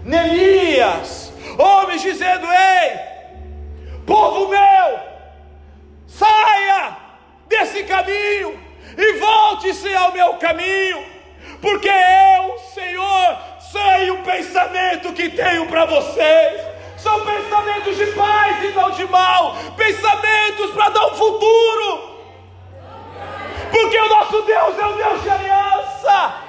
[0.06, 2.98] Neemias, homens dizendo: Ei,
[4.06, 5.09] povo meu,
[6.18, 6.98] saia
[7.48, 8.60] desse caminho
[8.98, 11.06] e volte-se ao meu caminho,
[11.62, 13.38] porque eu, Senhor,
[13.72, 16.62] sei o pensamento que tenho para vocês.
[16.98, 22.20] São pensamentos de paz e não de mal, pensamentos para dar um futuro.
[23.72, 26.44] Porque o nosso Deus é o Deus de aliança.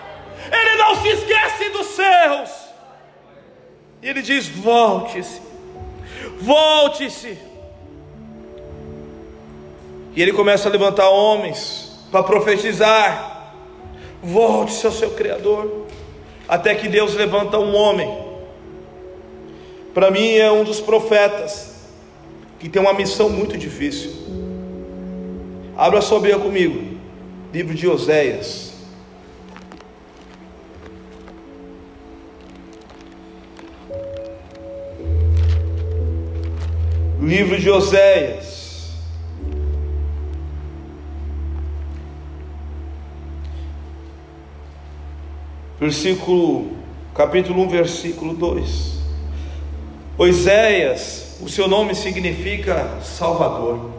[0.51, 2.51] Ele não se esquece dos seus.
[4.03, 5.41] E ele diz: volte-se,
[6.41, 7.49] volte-se.
[10.15, 13.55] E ele começa a levantar homens para profetizar:
[14.23, 15.87] volte-se ao seu Criador.
[16.49, 18.31] Até que Deus levanta um homem.
[19.95, 21.89] Para mim é um dos profetas
[22.59, 24.13] que tem uma missão muito difícil.
[25.77, 26.99] Abra sua Bíblia comigo,
[27.53, 28.71] livro de Oséias.
[37.31, 38.49] livro de Oséias.
[45.81, 46.72] Versículo,
[47.14, 49.01] capítulo 1, versículo 2.
[50.18, 53.91] Oséias, o seu nome significa Salvador.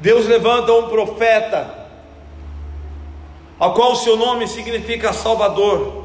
[0.00, 1.88] Deus levanta um profeta,
[3.58, 6.04] ao qual o seu nome significa Salvador,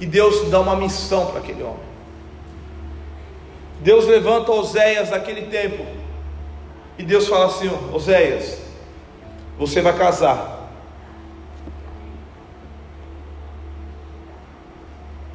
[0.00, 1.92] e Deus dá uma missão para aquele homem.
[3.80, 5.86] Deus levanta Oséias naquele tempo.
[6.98, 8.60] E Deus fala assim: Oséias,
[9.56, 10.61] você vai casar.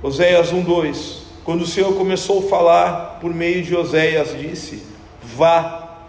[0.01, 1.25] Oséias 1:2.
[1.43, 4.83] Quando o Senhor começou a falar por meio de Oséias, disse:
[5.23, 6.05] Vá,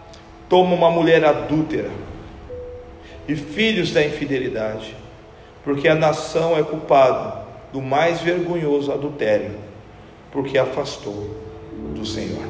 [0.48, 1.90] toma uma mulher adúltera
[3.26, 4.96] e filhos da infidelidade,
[5.62, 9.52] porque a nação é culpada do mais vergonhoso adultério,
[10.32, 11.36] porque afastou
[11.94, 12.46] do Senhor.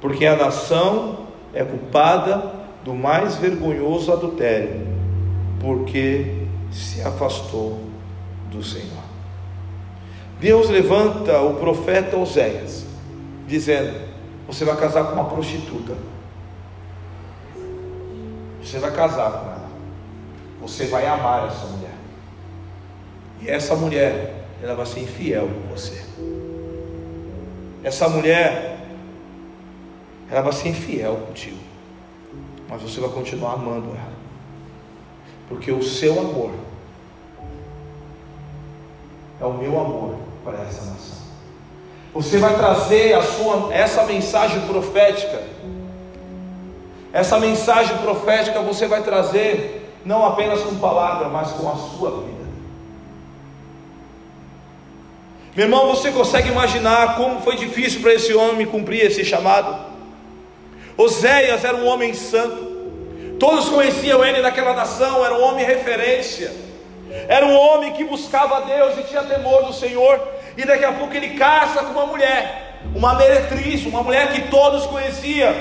[0.00, 2.52] Porque a nação é culpada
[2.84, 4.86] do mais vergonhoso adultério,
[5.60, 6.43] porque
[6.74, 7.80] se afastou
[8.50, 9.04] do Senhor.
[10.40, 12.84] Deus levanta o profeta Oséias,
[13.46, 14.08] dizendo:
[14.46, 15.96] Você vai casar com uma prostituta.
[18.62, 19.68] Você vai casar com ela.
[20.60, 21.94] Você vai amar essa mulher.
[23.40, 26.02] E essa mulher, ela vai ser infiel com você.
[27.82, 28.78] Essa mulher,
[30.30, 31.58] ela vai ser infiel contigo.
[32.68, 34.13] Mas você vai continuar amando ela.
[35.48, 36.52] Porque o seu amor
[39.40, 41.24] é o meu amor para essa nação.
[42.14, 45.42] Você vai trazer a sua essa mensagem profética.
[47.12, 52.44] Essa mensagem profética você vai trazer não apenas com palavra, mas com a sua vida.
[55.56, 59.86] Meu irmão, você consegue imaginar como foi difícil para esse homem cumprir esse chamado?
[60.96, 62.63] Oséias era um homem santo.
[63.38, 66.52] Todos conheciam ele naquela nação, era um homem referência.
[67.28, 70.20] Era um homem que buscava a Deus e tinha temor do Senhor.
[70.56, 74.86] E daqui a pouco ele casa com uma mulher, uma meretriz, uma mulher que todos
[74.86, 75.52] conheciam,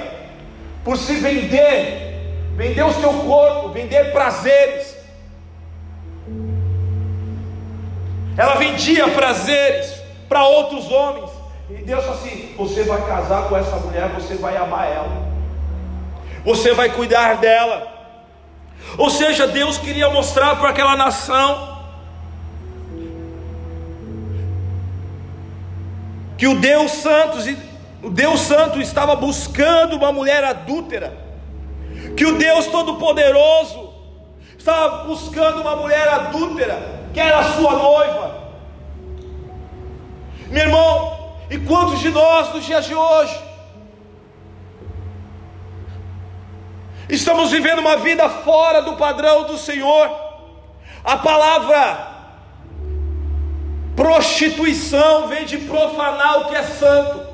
[0.84, 2.20] por se vender,
[2.56, 4.96] vender o seu corpo, vender prazeres.
[8.38, 9.96] Ela vendia prazeres
[10.28, 11.30] para outros homens.
[11.70, 15.33] E Deus falou assim: você vai casar com essa mulher, você vai amar ela,
[16.44, 17.92] você vai cuidar dela.
[18.98, 21.82] Ou seja, Deus queria mostrar para aquela nação
[26.38, 27.38] que o Deus Santo,
[28.02, 31.18] o Deus Santo estava buscando uma mulher adúltera,
[32.18, 33.94] que o Deus Todo-Poderoso
[34.58, 38.44] estava buscando uma mulher adúltera, que era a sua noiva.
[40.50, 43.53] Meu irmão, e quantos de nós nos dias de hoje
[47.10, 50.10] estamos vivendo uma vida fora do padrão do Senhor?
[51.04, 52.14] A palavra
[53.96, 57.34] Prostituição vem de profanar o que é santo.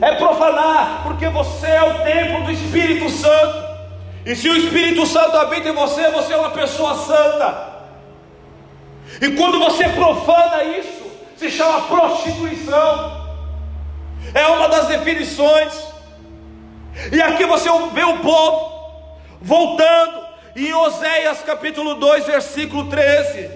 [0.00, 3.70] É profanar, porque você é o templo do Espírito Santo.
[4.24, 7.70] E se o Espírito Santo habita em você, você é uma pessoa santa.
[9.20, 13.28] E quando você profana isso, se chama prostituição.
[14.32, 15.89] É uma das definições.
[17.12, 18.70] E aqui você vê o povo
[19.40, 20.20] voltando
[20.54, 23.50] em Oséias capítulo 2, versículo 13.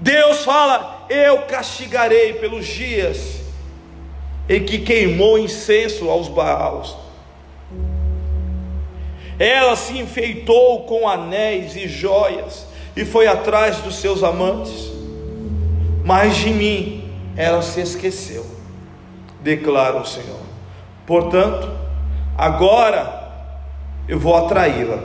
[0.00, 3.40] Deus fala: Eu castigarei pelos dias
[4.48, 6.96] em que queimou incenso aos Baals.
[9.38, 14.90] Ela se enfeitou com anéis e joias e foi atrás dos seus amantes,
[16.04, 18.44] mas de mim ela se esqueceu,
[19.40, 20.49] declara o Senhor.
[21.10, 21.68] Portanto,
[22.38, 23.32] agora
[24.06, 25.02] eu vou atraí-la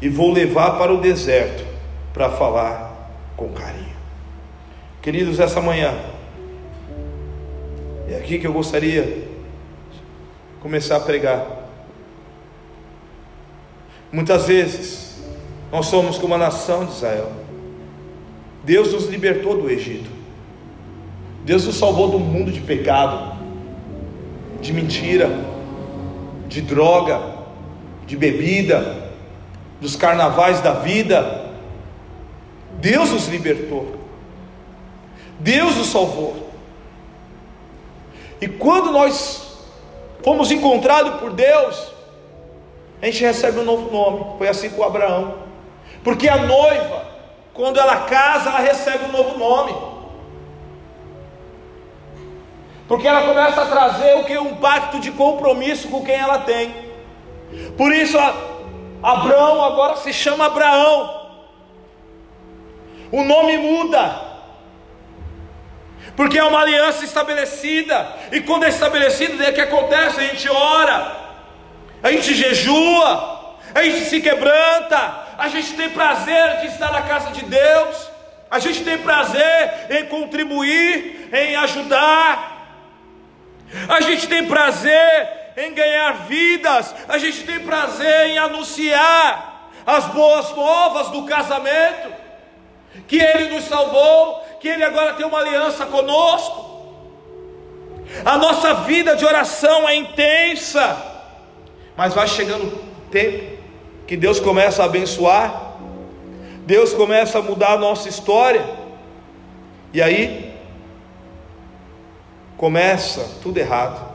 [0.00, 1.66] e vou levar para o deserto
[2.14, 3.96] para falar com carinho.
[5.02, 5.98] Queridos, essa manhã,
[8.08, 9.24] é aqui que eu gostaria
[10.60, 11.44] começar a pregar.
[14.12, 15.20] Muitas vezes,
[15.72, 17.32] nós somos como a nação de Israel.
[18.62, 20.08] Deus nos libertou do Egito.
[21.44, 23.39] Deus nos salvou do mundo de pecado,
[24.60, 25.28] de mentira,
[26.48, 27.20] de droga,
[28.06, 29.10] de bebida,
[29.80, 31.50] dos carnavais da vida.
[32.80, 33.96] Deus nos libertou.
[35.38, 36.50] Deus nos salvou.
[38.40, 39.58] E quando nós
[40.22, 41.92] fomos encontrados por Deus,
[43.00, 44.38] a gente recebe um novo nome.
[44.38, 45.34] Foi assim com Abraão.
[46.04, 47.06] Porque a noiva,
[47.52, 49.89] quando ela casa, ela recebe um novo nome.
[52.90, 56.74] Porque ela começa a trazer o que um pacto de compromisso com quem ela tem.
[57.76, 58.18] Por isso
[59.00, 61.30] Abraão agora se chama Abraão.
[63.12, 64.28] O nome muda
[66.16, 70.18] porque é uma aliança estabelecida, e quando é estabelecida, o que acontece?
[70.18, 71.16] A gente ora,
[72.02, 74.98] a gente jejua, a gente se quebranta,
[75.38, 78.10] a gente tem prazer de estar na casa de Deus,
[78.50, 82.49] a gente tem prazer em contribuir, em ajudar,
[83.88, 90.54] a gente tem prazer em ganhar vidas, a gente tem prazer em anunciar as boas
[90.54, 92.12] novas do casamento,
[93.06, 96.70] que Ele nos salvou, que Ele agora tem uma aliança conosco.
[98.24, 100.96] A nossa vida de oração é intensa,
[101.96, 103.58] mas vai chegando o tempo
[104.06, 105.74] que Deus começa a abençoar,
[106.66, 108.64] Deus começa a mudar a nossa história,
[109.92, 110.49] e aí
[112.60, 114.12] começa tudo errado,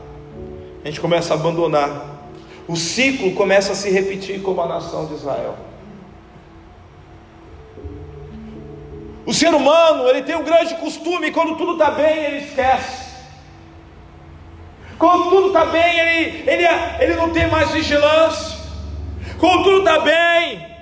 [0.84, 1.90] a gente começa a abandonar,
[2.68, 5.56] o ciclo começa a se repetir como a nação de Israel.
[9.26, 13.06] O ser humano, ele tem um grande costume, quando tudo está bem, ele esquece.
[14.96, 16.64] Quando tudo está bem, ele, ele,
[17.00, 18.58] ele não tem mais vigilância.
[19.40, 20.76] Quando tudo está bem,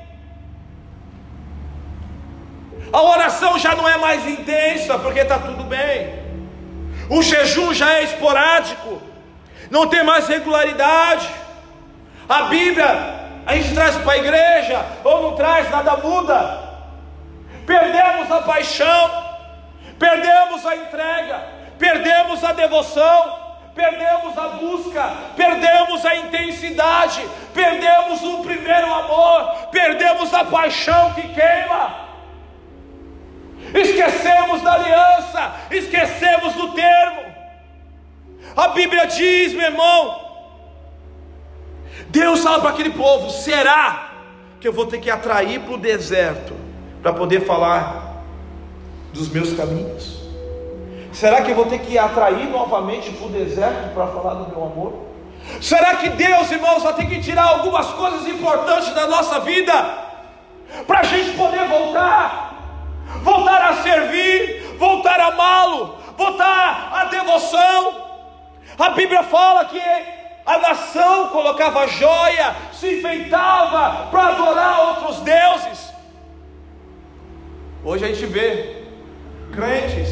[2.93, 6.24] A oração já não é mais intensa, porque está tudo bem.
[7.09, 9.03] O jejum já é esporádico,
[9.71, 11.29] não tem mais regularidade.
[12.29, 12.87] A Bíblia,
[13.47, 16.63] a gente traz para a igreja, ou não traz, nada muda.
[17.67, 19.11] Perdemos a paixão,
[19.99, 21.47] perdemos a entrega,
[21.79, 23.39] perdemos a devoção,
[23.75, 32.04] perdemos a busca, perdemos a intensidade, perdemos o primeiro amor, perdemos a paixão que queima.
[33.73, 37.23] Esquecemos da aliança, esquecemos do termo.
[38.57, 40.25] A Bíblia diz, meu irmão,
[42.09, 44.11] Deus fala para aquele povo: será
[44.61, 46.55] que eu vou ter que atrair para o deserto
[47.03, 48.23] para poder falar
[49.13, 50.23] dos meus caminhos?
[51.13, 54.65] Será que eu vou ter que atrair novamente para o deserto para falar do meu
[54.65, 55.05] amor?
[55.61, 59.73] Será que Deus, irmãos, vai ter que tirar algumas coisas importantes da nossa vida
[60.87, 62.54] para a gente poder voltar,
[63.23, 68.05] voltar a servir, voltar a amá-lo, voltar à devoção?
[68.79, 69.81] A Bíblia fala que
[70.47, 75.93] a nação colocava joia, se enfeitava para adorar outros deuses.
[77.83, 78.85] Hoje a gente vê
[79.53, 80.11] crentes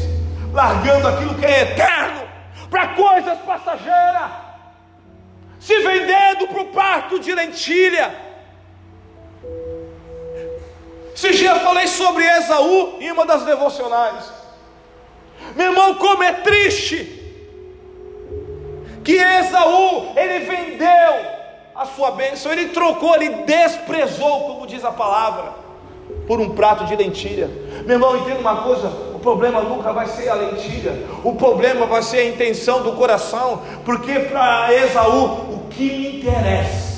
[0.51, 2.21] largando aquilo que é eterno
[2.69, 4.31] para coisas passageiras,
[5.59, 8.32] se vendendo para o parto de lentilha.
[11.15, 14.31] Esse dia eu falei sobre Esaú em uma das devocionais.
[15.55, 17.21] Meu irmão, como é triste
[19.03, 21.33] que Esaú, ele vendeu
[21.75, 25.53] a sua bênção, ele trocou, ele desprezou, como diz a palavra,
[26.25, 27.49] por um prato de lentilha.
[27.85, 32.01] Meu irmão, entenda uma coisa: o problema nunca vai ser a lentilha, o problema vai
[32.01, 36.93] ser a intenção do coração, porque para Esaú, o que me interessa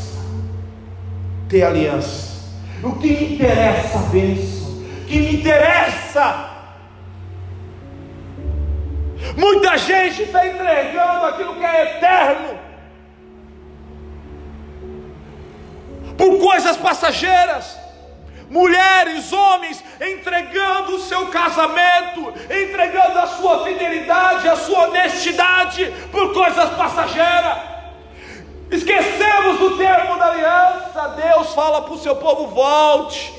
[1.49, 2.34] ter aliança,
[2.84, 6.51] o que me interessa a bênção, o que me interessa.
[9.38, 12.59] Muita gente está entregando aquilo que é eterno
[16.17, 17.86] por coisas passageiras
[18.49, 26.69] mulheres, homens, entregando o seu casamento, entregando a sua fidelidade, a sua honestidade por coisas
[26.71, 27.74] passageiras.
[28.72, 31.07] Esquecemos do termo da aliança.
[31.16, 33.34] Deus fala para o seu povo: volte.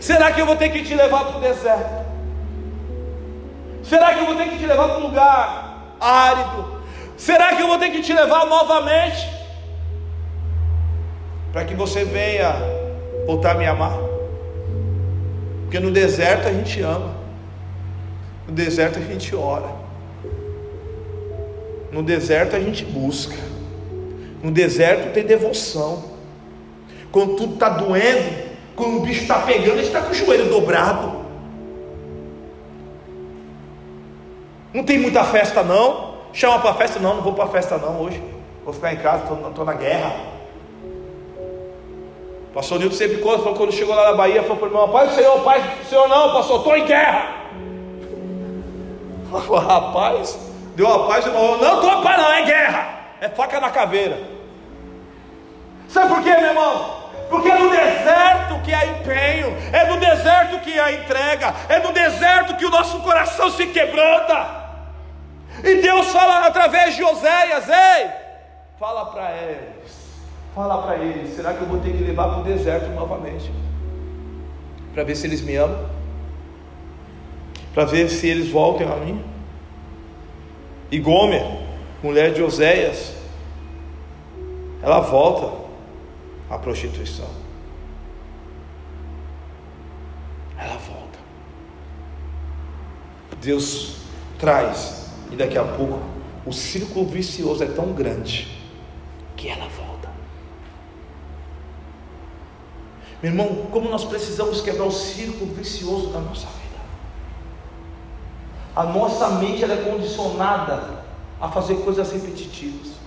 [0.00, 2.02] Será que eu vou ter que te levar para o deserto?
[3.82, 6.82] Será que eu vou ter que te levar para um lugar árido?
[7.16, 9.28] Será que eu vou ter que te levar novamente?
[11.52, 12.54] Para que você venha
[13.26, 13.96] voltar a me amar?
[15.64, 17.14] Porque no deserto a gente ama,
[18.46, 19.70] no deserto a gente ora,
[21.90, 23.36] no deserto a gente busca,
[24.42, 26.04] no deserto tem devoção.
[27.10, 31.22] Quando tudo está doendo, quando o bicho está pegando, gente está com o joelho dobrado.
[34.72, 36.12] Não tem muita festa não.
[36.32, 38.22] Chama para festa não, não vou para festa não hoje.
[38.64, 40.32] Vou ficar em casa, estou na guerra.
[42.54, 45.08] Pastor Nilton sempre conta, falou, quando chegou lá na Bahia, falou para o irmão, pai
[45.08, 47.42] do Senhor, pai do Senhor não, pastor, estou em guerra.
[49.32, 50.38] Falou, rapaz,
[50.76, 54.31] deu a paz, irmão, não estou para não, é guerra, é faca na caveira.
[55.92, 57.02] Sabe por quê, meu irmão?
[57.28, 61.92] Porque é no deserto que há empenho, é no deserto que há entrega, é no
[61.92, 64.62] deserto que o nosso coração se quebranta.
[65.62, 68.10] E Deus fala através de Oséias, ei,
[68.78, 70.02] fala para eles,
[70.54, 73.50] Fala para eles: será que eu vou ter que levar para o deserto novamente?
[74.94, 75.88] Para ver se eles me amam?
[77.74, 79.24] Para ver se eles voltem a mim?
[80.90, 81.42] E Gomer,
[82.02, 83.14] mulher de Oséias,
[84.82, 85.61] ela volta
[86.52, 87.28] à prostituição.
[90.58, 91.18] Ela volta.
[93.40, 93.96] Deus
[94.38, 96.00] traz, e daqui a pouco
[96.44, 98.60] o círculo vicioso é tão grande
[99.34, 100.10] que ela volta.
[103.22, 106.82] Meu irmão, como nós precisamos quebrar o círculo vicioso da nossa vida.
[108.76, 111.02] A nossa mente é condicionada
[111.40, 113.01] a fazer coisas repetitivas.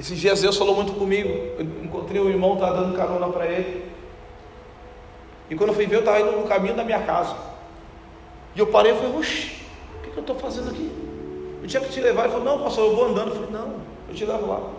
[0.00, 1.28] Esses dias Deus falou muito comigo.
[1.28, 3.84] Eu encontrei um irmão, estava dando carona para ele.
[5.50, 7.36] E quando eu fui ver, eu estava indo no caminho da minha casa.
[8.56, 9.60] E eu parei e falei, oxi,
[9.98, 10.90] o que, que eu estou fazendo aqui?
[11.60, 12.22] Eu tinha que te levar.
[12.22, 13.28] Ele falou, não, pastor, eu vou andando.
[13.28, 13.74] Eu falei, não,
[14.08, 14.70] eu te levo lá.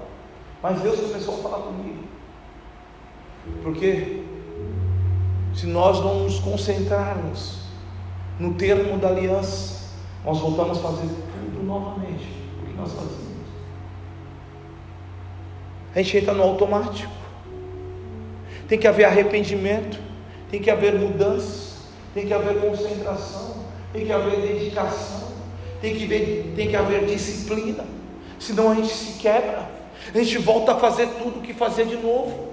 [0.63, 2.03] Mas Deus começou a falar comigo.
[3.61, 4.23] Porque
[5.53, 7.59] se nós não nos concentrarmos
[8.39, 9.87] no termo da aliança,
[10.25, 12.27] nós voltamos a fazer tudo novamente
[12.63, 13.20] o que nós fazíamos.
[15.93, 17.11] A gente entra no automático.
[18.67, 19.99] tem que haver arrependimento,
[20.49, 21.81] tem que haver mudança,
[22.13, 25.29] tem que haver concentração, tem que haver dedicação,
[25.81, 27.85] tem que, tem que haver disciplina,
[28.39, 29.69] senão a gente se quebra,
[30.13, 32.51] a gente volta a fazer tudo o que fazer de novo.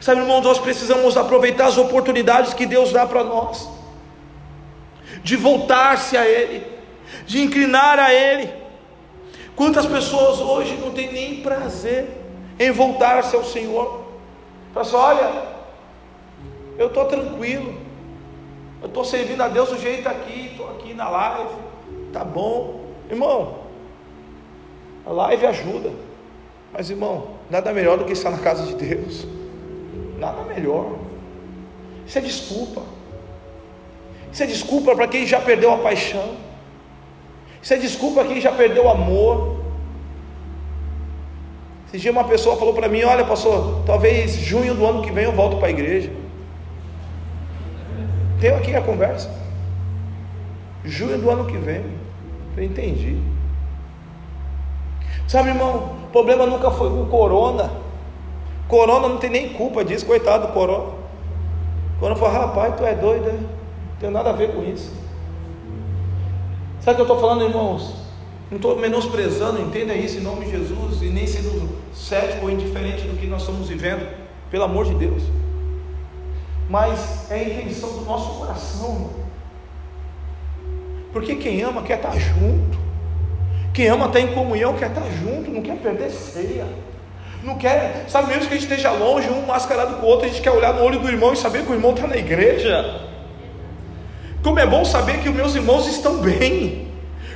[0.00, 3.68] Sabe, irmãos, nós precisamos aproveitar as oportunidades que Deus dá para nós,
[5.22, 6.66] de voltar-se a Ele,
[7.26, 8.59] de inclinar a Ele.
[9.60, 12.08] Quantas pessoas hoje não têm nem prazer
[12.58, 14.06] em voltar-se ao Senhor?
[14.72, 15.48] Fala assim: olha,
[16.78, 17.74] eu estou tranquilo,
[18.80, 21.50] eu estou servindo a Deus do jeito aqui, estou aqui na live,
[22.10, 23.58] tá bom, irmão.
[25.04, 25.92] A live ajuda,
[26.72, 29.26] mas irmão, nada melhor do que estar na casa de Deus.
[30.18, 30.92] Nada melhor.
[32.06, 32.80] Isso é desculpa.
[34.32, 36.48] Isso é desculpa para quem já perdeu a paixão.
[37.62, 39.60] Isso é desculpa quem já perdeu o amor.
[41.88, 45.24] Esse dia uma pessoa falou para mim: Olha, pastor, talvez junho do ano que vem
[45.24, 46.10] eu volto para a igreja.
[48.40, 49.30] Tenho aqui a conversa.
[50.84, 51.84] Junho do ano que vem.
[52.56, 53.20] Eu entendi.
[55.28, 57.70] Sabe, irmão, o problema nunca foi com corona.
[58.66, 60.92] Corona não tem nem culpa disso, coitado do Corona.
[61.98, 63.38] Corona falou, rapaz, tu é doido, né?
[63.40, 64.92] Não tem nada a ver com isso.
[66.80, 67.92] Sabe o que eu estou falando, irmãos?
[68.50, 73.06] Não estou menosprezando, entenda isso em nome de Jesus, e nem sendo cético ou indiferente
[73.06, 74.08] do que nós estamos vivendo,
[74.50, 75.22] pelo amor de Deus.
[76.68, 79.10] Mas é a intenção do nosso coração,
[81.12, 82.78] Porque quem ama quer estar junto.
[83.74, 86.66] Quem ama está em comunhão, quer estar junto, não quer perder ceia.
[87.42, 90.28] Não quer, sabe mesmo que a gente esteja longe, um mascarado com o outro, a
[90.28, 93.09] gente quer olhar no olho do irmão e saber que o irmão está na igreja.
[94.42, 96.88] Como é bom saber que os meus irmãos estão bem.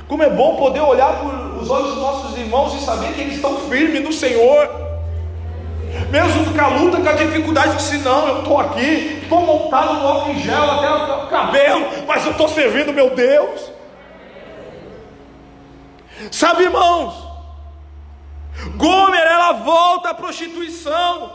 [0.07, 3.35] Como é bom poder olhar por os olhos dos nossos irmãos e saber que eles
[3.35, 4.69] estão firmes no Senhor.
[6.09, 10.07] Mesmo com a luta, com a dificuldade, se não, eu estou aqui, estou montado no
[10.07, 13.71] álcool em gel até o cabelo, mas eu estou servindo meu Deus.
[16.31, 17.25] Sabe, irmãos,
[18.75, 21.31] Gomer ela volta à prostituição.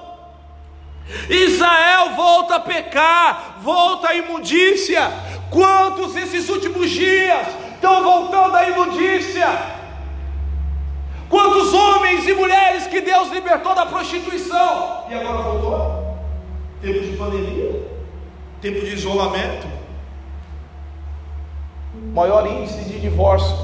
[1.28, 5.10] Israel volta a pecar, volta à imundícia.
[5.50, 9.48] Quantos esses últimos dias estão voltando à imundícia?
[11.28, 16.16] Quantos homens e mulheres que Deus libertou da prostituição e agora voltou?
[16.80, 17.88] Tempo de pandemia,
[18.60, 19.66] tempo de isolamento,
[22.14, 23.56] maior índice de divórcio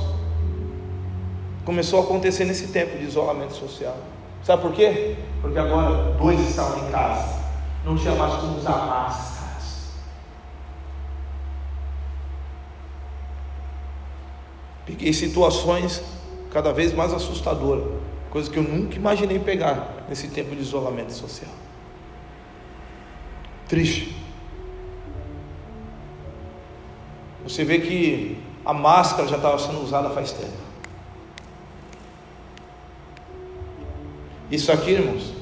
[1.65, 3.97] começou a acontecer nesse tempo de isolamento social.
[4.43, 5.17] Sabe por quê?
[5.41, 7.37] Porque agora dois estavam em casa,
[7.85, 9.36] não tinha mais como usar máscaras.
[14.87, 16.01] Peguei situações
[16.51, 17.85] cada vez mais assustadoras,
[18.31, 21.51] coisa que eu nunca imaginei pegar nesse tempo de isolamento social.
[23.69, 24.17] Triste.
[27.43, 30.67] Você vê que a máscara já estava sendo usada faz tempo.
[34.51, 35.33] Isso aqui, irmãos,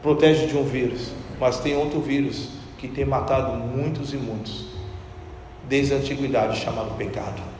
[0.00, 4.66] protege de um vírus, mas tem outro vírus que tem matado muitos e muitos,
[5.68, 7.55] desde a antiguidade, chamado pecado.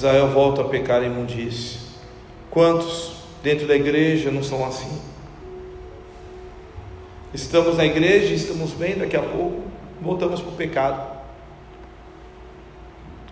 [0.00, 1.78] Israel volta a pecar em imundície.
[2.50, 4.98] Quantos dentro da igreja não são assim?
[7.34, 9.60] Estamos na igreja, estamos bem, daqui a pouco
[10.00, 11.20] voltamos para o pecado.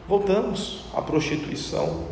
[0.07, 2.05] Voltamos à prostituição.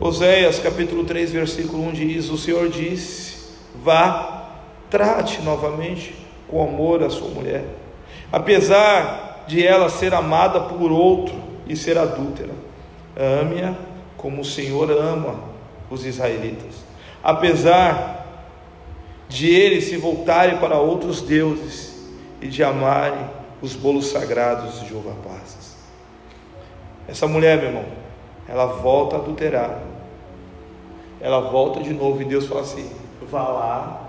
[0.00, 4.56] Oséias capítulo 3, versículo 1 diz: O Senhor disse: Vá,
[4.90, 6.16] trate novamente
[6.48, 7.64] com amor a sua mulher,
[8.32, 11.36] apesar de ela ser amada por outro
[11.68, 12.71] e ser adúltera.
[13.16, 13.74] Ame-a
[14.16, 15.40] como o Senhor ama
[15.90, 16.84] os israelitas,
[17.22, 18.26] apesar
[19.28, 22.10] de eles se voltarem para outros deuses
[22.40, 23.24] e de amarem
[23.60, 25.76] os bolos sagrados de Jeová Paz.
[27.08, 27.84] Essa mulher, meu irmão,
[28.48, 29.82] ela volta a adulterar.
[31.20, 32.90] Ela volta de novo e Deus fala assim:
[33.30, 34.08] vá lá,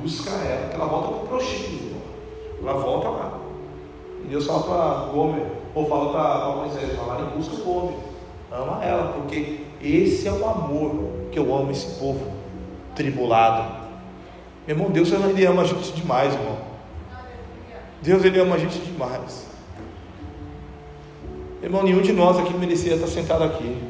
[0.00, 2.00] busca ela, que ela volta para o prostíbulo.
[2.62, 3.38] Ela volta lá.
[4.24, 8.09] E Deus fala para Gomer, ou fala para Moisés: vá lá e busca o Gomer.
[8.50, 12.32] Ama ela, porque esse é o amor que eu amo esse povo
[12.94, 13.80] tribulado.
[14.66, 16.58] Meu irmão, Deus ele ama a gente demais, irmão.
[18.02, 19.46] Deus ele ama a gente demais.
[21.62, 23.82] Irmão, nenhum de nós aqui merecia estar sentado aqui,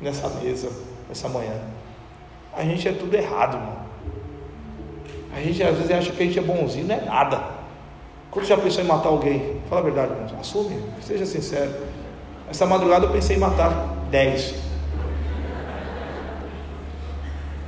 [0.00, 0.70] nessa mesa,
[1.08, 1.54] nessa manhã.
[2.56, 3.76] A gente é tudo errado, irmão.
[5.34, 7.44] A gente às vezes acha que a gente é bonzinho, não é nada.
[8.30, 9.60] Quando já pensou em matar alguém?
[9.68, 10.40] Fala a verdade, irmão.
[10.40, 11.70] Assume, seja sincero.
[12.48, 14.54] Essa madrugada eu pensei em matar 10.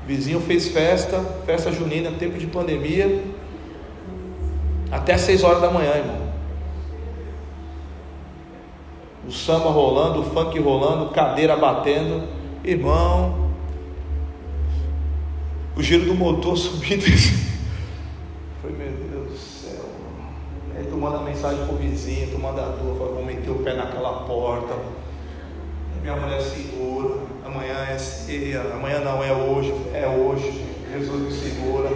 [0.07, 3.23] Vizinho fez festa, festa junina, tempo de pandemia,
[4.91, 6.29] até 6 horas da manhã, irmão.
[9.27, 12.27] O samba rolando, o funk rolando, cadeira batendo,
[12.65, 13.51] irmão.
[15.77, 17.03] O giro do motor subindo.
[18.63, 19.85] Foi meu Deus do céu.
[20.75, 23.75] Aí tu manda mensagem pro vizinho, tu manda a tua, fala, vou meter o pé
[23.75, 24.75] naquela porta.
[26.03, 31.91] Minha mulher segura, amanhã é ceia, amanhã não, é hoje, é hoje, Jesus me segura.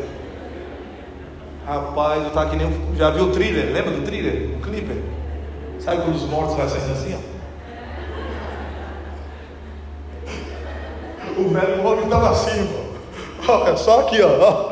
[1.66, 2.96] Rapaz, eu tava que nem.
[2.96, 3.72] Já viu o thriller?
[3.72, 4.56] Lembra do thriller?
[4.56, 5.02] O clipper?
[5.80, 7.32] Sabe quando os mortos vai saindo assim, ó?
[11.40, 12.84] O velho homem estava assim, irmão.
[13.48, 14.71] Olha, só aqui, ó.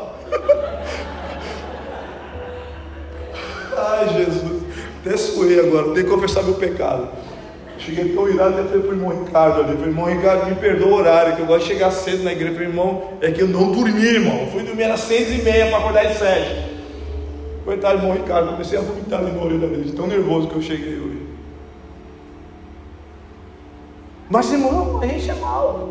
[5.61, 7.09] Agora, tenho que confessar meu pecado.
[7.77, 10.89] Cheguei tão irado, até falei para o irmão Ricardo ali, falei, irmão Ricardo, me perdoa
[10.89, 12.53] o horário, que eu gosto de chegar cedo na igreja.
[12.53, 14.41] Falei, irmão, é que eu não dormi, irmão.
[14.41, 16.71] Eu fui dormir às seis e meia para acordar às sete.
[17.65, 20.61] Coitado do irmão Ricardo, comecei a vomitar ali na orelha dele, tão nervoso que eu
[20.61, 21.21] cheguei hoje.
[24.29, 25.89] Mas irmão, a gente é mal.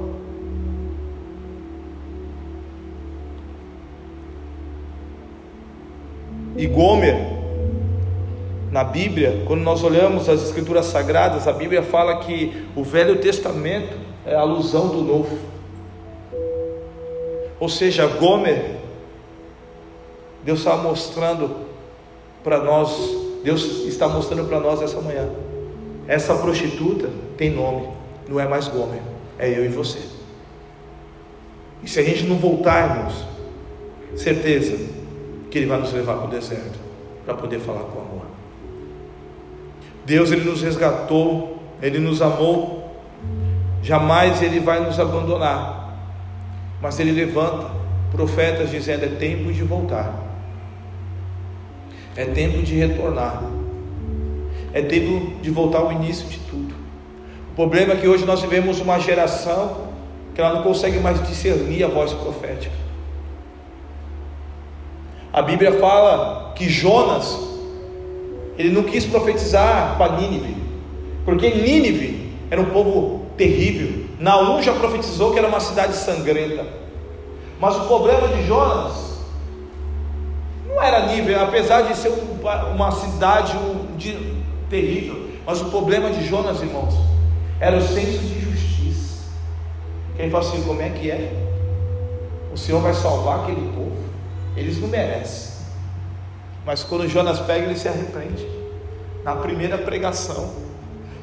[6.57, 7.40] E Gomer,
[8.71, 13.97] na Bíblia, quando nós olhamos as Escrituras Sagradas, a Bíblia fala que o Velho Testamento
[14.25, 15.39] é a alusão do Novo.
[17.59, 18.77] Ou seja, Gomer,
[20.45, 21.57] Deus está mostrando
[22.45, 22.97] para nós,
[23.43, 25.29] Deus está mostrando para nós essa manhã.
[26.07, 27.89] Essa prostituta tem nome,
[28.29, 29.03] não é mais Gomer,
[29.39, 29.99] é eu e você.
[31.83, 33.25] E se a gente não voltar, irmãos,
[34.15, 34.77] certeza
[35.51, 36.79] que Ele vai nos levar para o deserto
[37.25, 38.10] para poder falar com amor.
[40.11, 42.97] Deus ele nos resgatou, ele nos amou.
[43.81, 45.95] Jamais ele vai nos abandonar.
[46.83, 47.71] Mas ele levanta
[48.11, 50.13] profetas dizendo: é tempo de voltar.
[52.17, 53.41] É tempo de retornar.
[54.73, 56.75] É tempo de voltar ao início de tudo.
[57.53, 59.91] O problema é que hoje nós vivemos uma geração
[60.35, 62.75] que ela não consegue mais discernir a voz profética.
[65.33, 67.50] A Bíblia fala que Jonas
[68.61, 70.55] ele não quis profetizar para Nínive,
[71.25, 74.05] porque Nínive era um povo terrível.
[74.19, 76.67] Naum já profetizou que era uma cidade sangrenta.
[77.59, 79.19] Mas o problema de Jonas
[80.69, 82.13] não era Nínive, apesar de ser
[82.75, 83.57] uma cidade
[84.69, 85.31] terrível.
[85.47, 86.95] Mas o problema de Jonas, irmãos,
[87.59, 89.25] era o senso de justiça.
[90.17, 91.33] Quem fala assim: como é que é?
[92.53, 93.97] O Senhor vai salvar aquele povo?
[94.57, 95.50] Eles não merecem.
[96.71, 98.49] Mas quando Jonas pega, ele se arrepende.
[99.25, 100.55] Na primeira pregação.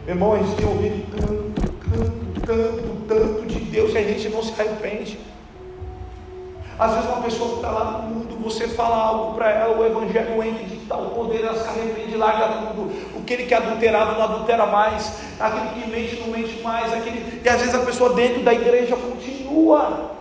[0.06, 4.28] Meu irmão, a gente tem ouvido tanto, tanto, tanto, tanto de Deus e a gente
[4.28, 5.18] não se arrepende.
[6.78, 9.86] Às vezes uma pessoa que está lá no mundo, você fala algo para ela, o
[9.86, 12.92] evangelho entra de tal poder, ela se arrepende, larga tudo.
[13.18, 17.42] Aquele que adulterava não adultera mais, aquele que mente não mente mais, aquele...
[17.42, 20.12] e às vezes a pessoa dentro da igreja continua.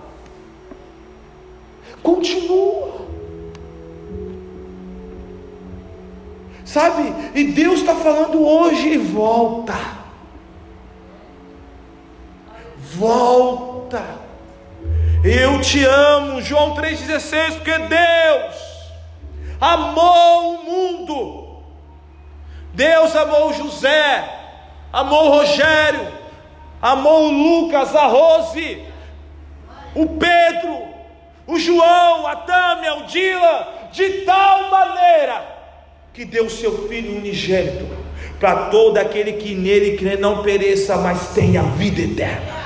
[2.01, 3.06] Continua.
[6.67, 7.15] Sabe?
[7.33, 9.75] E Deus está falando hoje: volta.
[12.77, 14.03] Volta.
[15.25, 18.57] Eu te amo, João 3,16, porque Deus
[19.61, 21.63] amou o mundo.
[22.75, 24.29] Deus amou José,
[24.93, 26.13] amou Rogério,
[26.83, 28.85] amou Lucas, a Rose,
[29.95, 30.83] o Pedro,
[31.47, 35.56] o João, a Tâmia, o Dila, de tal maneira
[36.17, 37.87] que deu o seu Filho unigênito,
[38.41, 42.57] para todo aquele que nele crê não pereça, mas tenha vida eterna.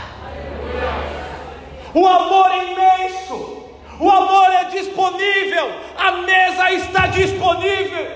[1.92, 3.66] O amor é imenso,
[3.98, 8.06] o amor é disponível, a mesa está disponível,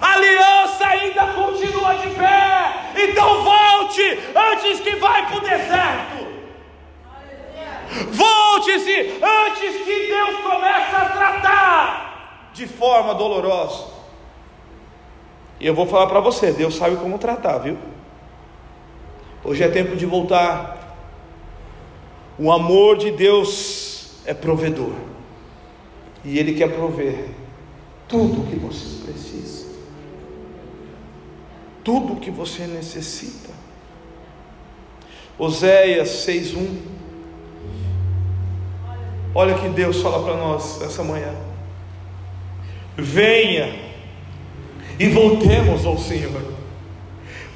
[0.00, 2.92] a aliança ainda continua de pé.
[2.96, 4.20] Então volte
[4.52, 6.24] antes que vai para o deserto.
[8.12, 13.93] Volte-se antes que Deus comece a tratar de forma dolorosa.
[15.60, 17.76] E eu vou falar para você, Deus sabe como tratar, viu?
[19.44, 20.96] Hoje é tempo de voltar.
[22.38, 24.94] O amor de Deus é provedor.
[26.24, 27.28] E Ele quer prover
[28.08, 29.66] tudo o que você precisa.
[31.84, 33.52] Tudo o que você necessita.
[35.38, 36.94] Oséias 6:1
[39.34, 41.34] Olha que Deus fala para nós essa manhã.
[42.96, 43.83] Venha
[44.98, 46.54] e voltemos ao Senhor.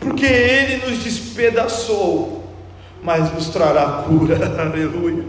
[0.01, 2.45] porque Ele nos despedaçou,
[3.03, 5.25] mas nos trará cura, aleluia.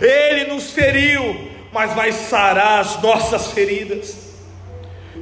[0.00, 4.26] Ele nos feriu, mas vai sarar as nossas feridas.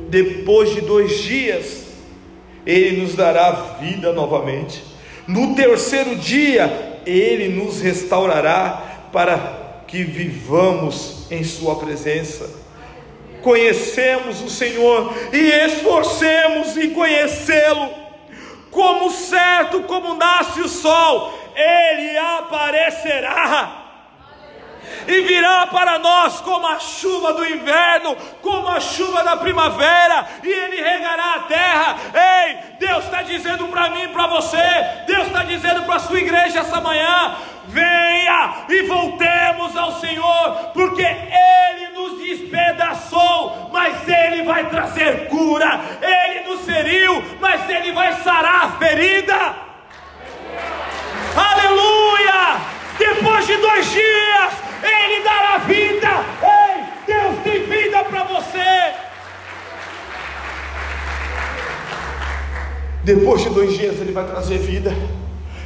[0.09, 1.85] Depois de dois dias,
[2.67, 3.51] Ele nos dará
[3.81, 4.83] vida novamente.
[5.27, 12.64] No terceiro dia, Ele nos restaurará para que vivamos em Sua presença
[13.45, 18.03] conhecemos o Senhor e esforcemos em conhecê-lo.
[18.71, 23.85] Como certo como nasce o sol, ele aparecerá
[25.07, 30.49] e virá para nós como a chuva do inverno, como a chuva da primavera, e
[30.49, 31.97] Ele regará a terra.
[32.15, 34.57] Ei, Deus está dizendo para mim para você,
[35.07, 37.37] Deus está dizendo para a sua igreja essa manhã:
[37.67, 41.94] venha e voltemos ao Senhor, porque Ele
[42.25, 49.55] despedaçou, mas Ele vai trazer cura, Ele nos feriu, mas Ele vai sarar a ferida.
[51.37, 52.61] Aleluia!
[52.99, 54.53] Depois de dois dias,
[54.83, 56.09] Ele dará vida.
[56.43, 58.95] Ei, Deus tem vida para você.
[63.03, 64.93] Depois de dois dias, Ele vai trazer vida.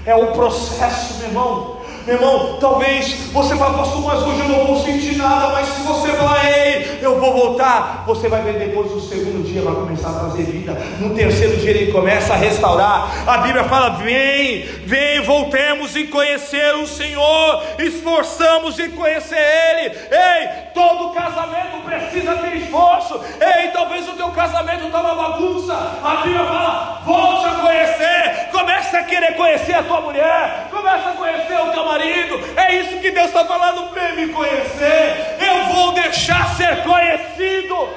[0.04, 1.78] É um processo, meu irmão.
[2.08, 5.82] Meu irmão, talvez você fale, pastor, mas hoje eu não vou sentir nada, mas se
[5.82, 10.08] você falar, ei, eu vou voltar, você vai ver depois do segundo dia, vai começar
[10.08, 10.72] a trazer vida.
[11.00, 13.28] No terceiro dia ele começa a restaurar.
[13.28, 19.94] A Bíblia fala: vem, vem, voltemos e conhecer o Senhor, esforçamos em conhecer Ele.
[20.10, 23.20] Ei, todo casamento precisa ter esforço.
[23.38, 25.74] Ei, talvez o teu casamento está uma bagunça.
[26.02, 31.12] A Bíblia fala: volte a conhecer, comece a querer conhecer a tua mulher, comece a
[31.12, 32.40] conhecer o teu marido.
[32.56, 33.92] É isso que Deus está falando.
[33.92, 35.36] Vem me conhecer.
[35.38, 37.88] Eu vou deixar ser conhecido.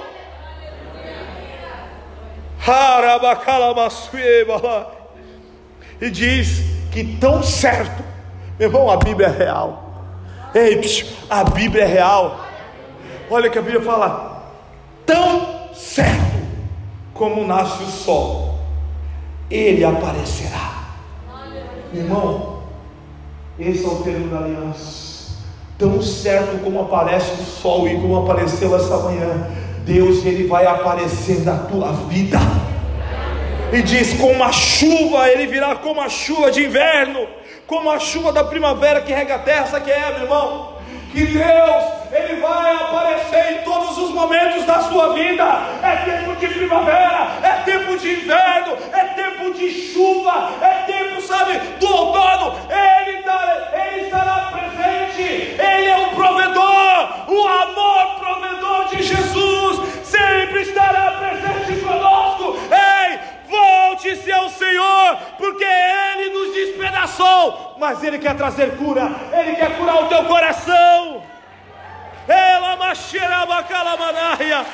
[5.99, 6.61] E diz
[6.91, 8.03] que tão certo,
[8.59, 10.05] meu irmão, a Bíblia é real.
[10.53, 10.81] Ei,
[11.29, 12.45] a Bíblia é real.
[13.29, 14.43] Olha que a Bíblia fala:
[15.05, 16.19] tão certo
[17.13, 18.59] como nasce o sol,
[19.49, 20.71] ele aparecerá.
[21.93, 22.50] Meu irmão,
[23.61, 25.11] esse é o termo da aliança.
[25.77, 29.47] Tão certo como aparece o sol e como apareceu essa manhã,
[29.85, 32.39] Deus ele vai aparecer na tua vida.
[33.73, 37.25] E diz: como a chuva, ele virá como a chuva de inverno,
[37.65, 39.67] como a chuva da primavera que rega a terra.
[39.67, 40.73] Sabe que é, meu irmão?
[41.11, 45.43] Que Deus, Ele vai aparecer em todos os momentos da sua vida.
[45.81, 51.57] É tempo de primavera, é tempo de inverno, é tempo de chuva, é tempo, sabe,
[51.79, 52.57] do outono.
[52.69, 55.55] Ele, tá, ele estará presente.
[55.57, 60.03] Ele é o provedor, o amor provedor de Jesus.
[60.03, 62.57] Sempre estará presente conosco.
[62.69, 69.77] Ei, volte-se ao Senhor, porque Ele nos despedaçou, mas Ele quer trazer cura, Ele quer
[69.77, 71.31] curar o teu coração.
[72.27, 74.65] Ela macheiraba calamanaia.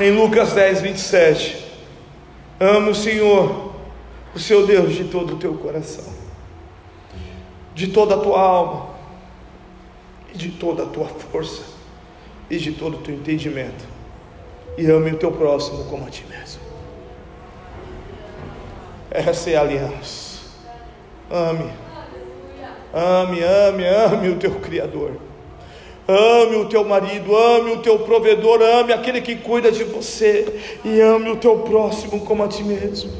[0.00, 1.64] Em Lucas 10, 27,
[2.60, 3.74] ame o Senhor,
[4.32, 6.04] o seu Deus, de todo o teu coração,
[7.74, 8.90] de toda a tua alma,
[10.32, 11.64] e de toda a tua força,
[12.48, 13.84] e de todo o teu entendimento,
[14.76, 16.57] e ame o teu próximo como a ti mesmo.
[19.10, 20.38] Essa é a aliança.
[21.30, 21.70] Ame,
[22.92, 25.12] ame, ame, ame o teu Criador.
[26.06, 31.00] Ame o teu marido, ame o teu provedor, ame aquele que cuida de você e
[31.00, 33.12] ame o teu próximo como a ti mesmo.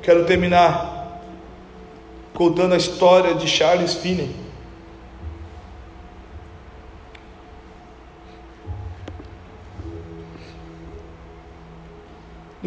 [0.00, 1.20] Quero terminar
[2.32, 4.47] contando a história de Charles Finney.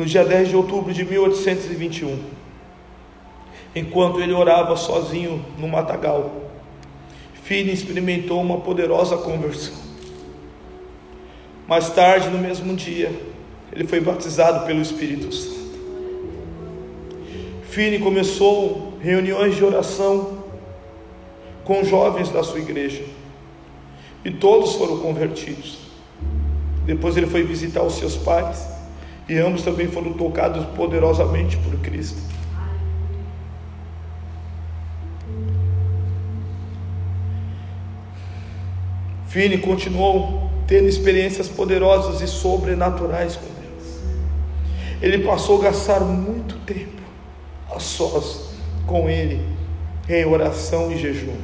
[0.02, 2.18] No dia 10 de outubro de 1821,
[3.76, 6.50] enquanto ele orava sozinho no matagal,
[7.44, 9.76] Finney experimentou uma poderosa conversão.
[11.68, 13.12] Mais tarde, no mesmo dia,
[13.72, 15.70] ele foi batizado pelo Espírito Santo.
[17.70, 20.46] Finney começou reuniões de oração
[21.64, 23.04] com jovens da sua igreja
[24.26, 25.78] e todos foram convertidos.
[26.88, 28.71] Depois ele foi visitar os seus pais
[29.28, 32.22] e ambos também foram tocados poderosamente por Cristo.
[39.28, 44.02] Fini continuou tendo experiências poderosas e sobrenaturais com Deus.
[45.02, 47.02] Ele passou a gastar muito tempo
[47.74, 48.56] a sós
[48.86, 49.42] com Ele,
[50.10, 51.38] em oração e jejum.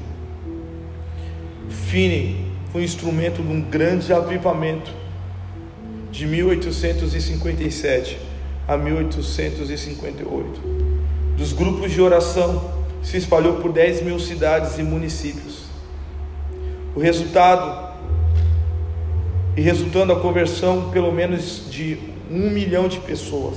[1.69, 4.93] Fini foi instrumento de um grande avivamento
[6.17, 8.17] de 1857
[8.67, 10.61] a 1858.
[11.37, 12.71] Dos grupos de oração
[13.03, 15.65] se espalhou por 10 mil cidades e municípios.
[16.95, 17.93] O resultado,
[19.55, 21.99] e resultando a conversão pelo menos de
[22.31, 23.55] um milhão de pessoas.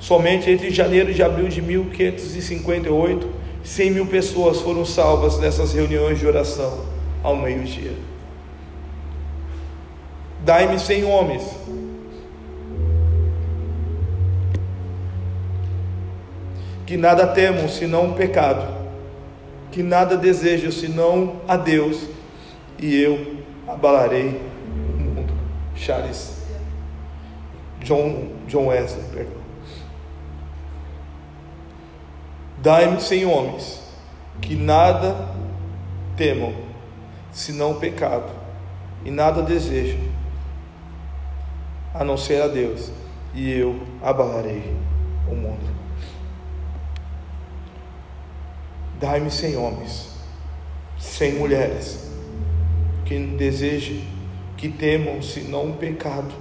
[0.00, 3.28] Somente entre janeiro e abril de 1558,
[3.62, 6.84] 100 mil pessoas foram salvas nessas reuniões de oração
[7.22, 8.09] ao meio-dia.
[10.44, 11.44] Dai-me cem homens.
[16.86, 18.66] Que nada temam senão o pecado,
[19.70, 22.08] que nada desejam senão a Deus,
[22.78, 23.36] e eu
[23.68, 24.40] abalarei
[24.96, 25.32] o mundo.
[25.76, 26.40] Charles
[27.82, 29.40] John, John Wesley, perdão.
[32.58, 33.80] Dai-me cem homens,
[34.40, 35.28] que nada
[36.16, 36.52] temam,
[37.32, 38.30] senão o pecado,
[39.04, 40.00] e nada desejam,
[41.94, 42.90] a não ser a Deus,
[43.34, 44.74] e eu abalarei
[45.30, 45.68] o mundo.
[48.98, 50.16] Dai-me cem homens,
[50.98, 52.10] cem mulheres,
[53.04, 54.06] que desejem,
[54.56, 56.34] que temam, senão o pecado,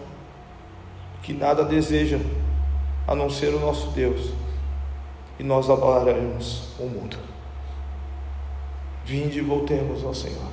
[1.23, 2.21] que nada desejam,
[3.07, 4.33] a não ser o nosso Deus
[5.39, 7.17] e nós abalaremos o mundo.
[9.05, 10.51] Vinde e voltemos ao Senhor.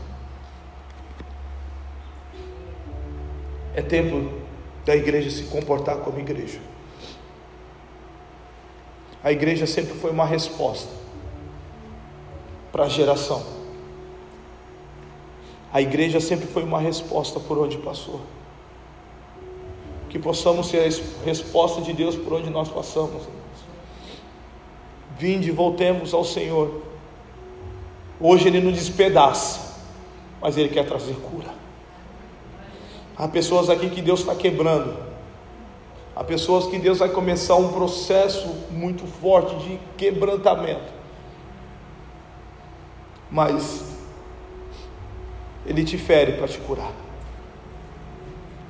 [3.74, 4.30] É tempo
[4.86, 6.60] da igreja se comportar como igreja.
[9.22, 10.88] A igreja sempre foi uma resposta
[12.70, 13.44] para a geração.
[15.72, 18.20] A igreja sempre foi uma resposta por onde passou.
[20.08, 23.24] Que possamos ser a resposta de Deus por onde nós passamos.
[25.18, 26.82] Vinde, voltemos ao Senhor.
[28.20, 29.82] Hoje Ele nos despedaça,
[30.40, 31.65] mas Ele quer trazer cura.
[33.18, 34.96] Há pessoas aqui que Deus está quebrando.
[36.14, 40.94] Há pessoas que Deus vai começar um processo muito forte de quebrantamento.
[43.30, 43.84] Mas
[45.64, 46.92] Ele te fere para te curar.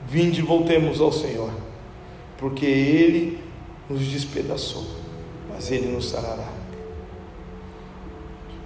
[0.09, 1.51] Vinde, voltemos ao Senhor,
[2.39, 3.45] porque Ele
[3.89, 5.07] nos despedaçou
[5.57, 6.53] mas ele nos sarará.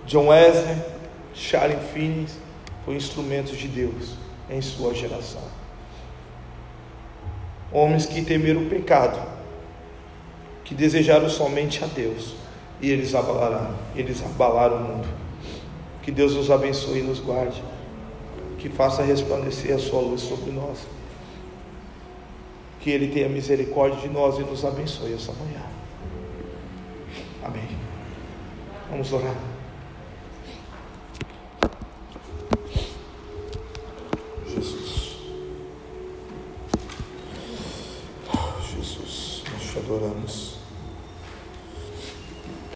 [0.07, 0.77] John Wesley,
[1.33, 2.27] Charles Finney
[2.85, 4.15] foram instrumentos de Deus
[4.51, 5.60] em sua geração.
[7.73, 9.21] Homens que temeram o pecado,
[10.65, 12.35] que desejaram somente a Deus,
[12.81, 15.09] e eles abalaram, eles abalaram o mundo.
[16.03, 17.63] Que Deus nos abençoe e nos guarde,
[18.59, 20.79] que faça resplandecer a sua luz sobre nós.
[22.81, 25.63] Que Ele tenha misericórdia de nós e nos abençoe essa manhã.
[27.45, 27.69] Amém.
[28.91, 29.35] Vamos orar.
[34.49, 35.11] Jesus.
[39.91, 40.50] Adoramos.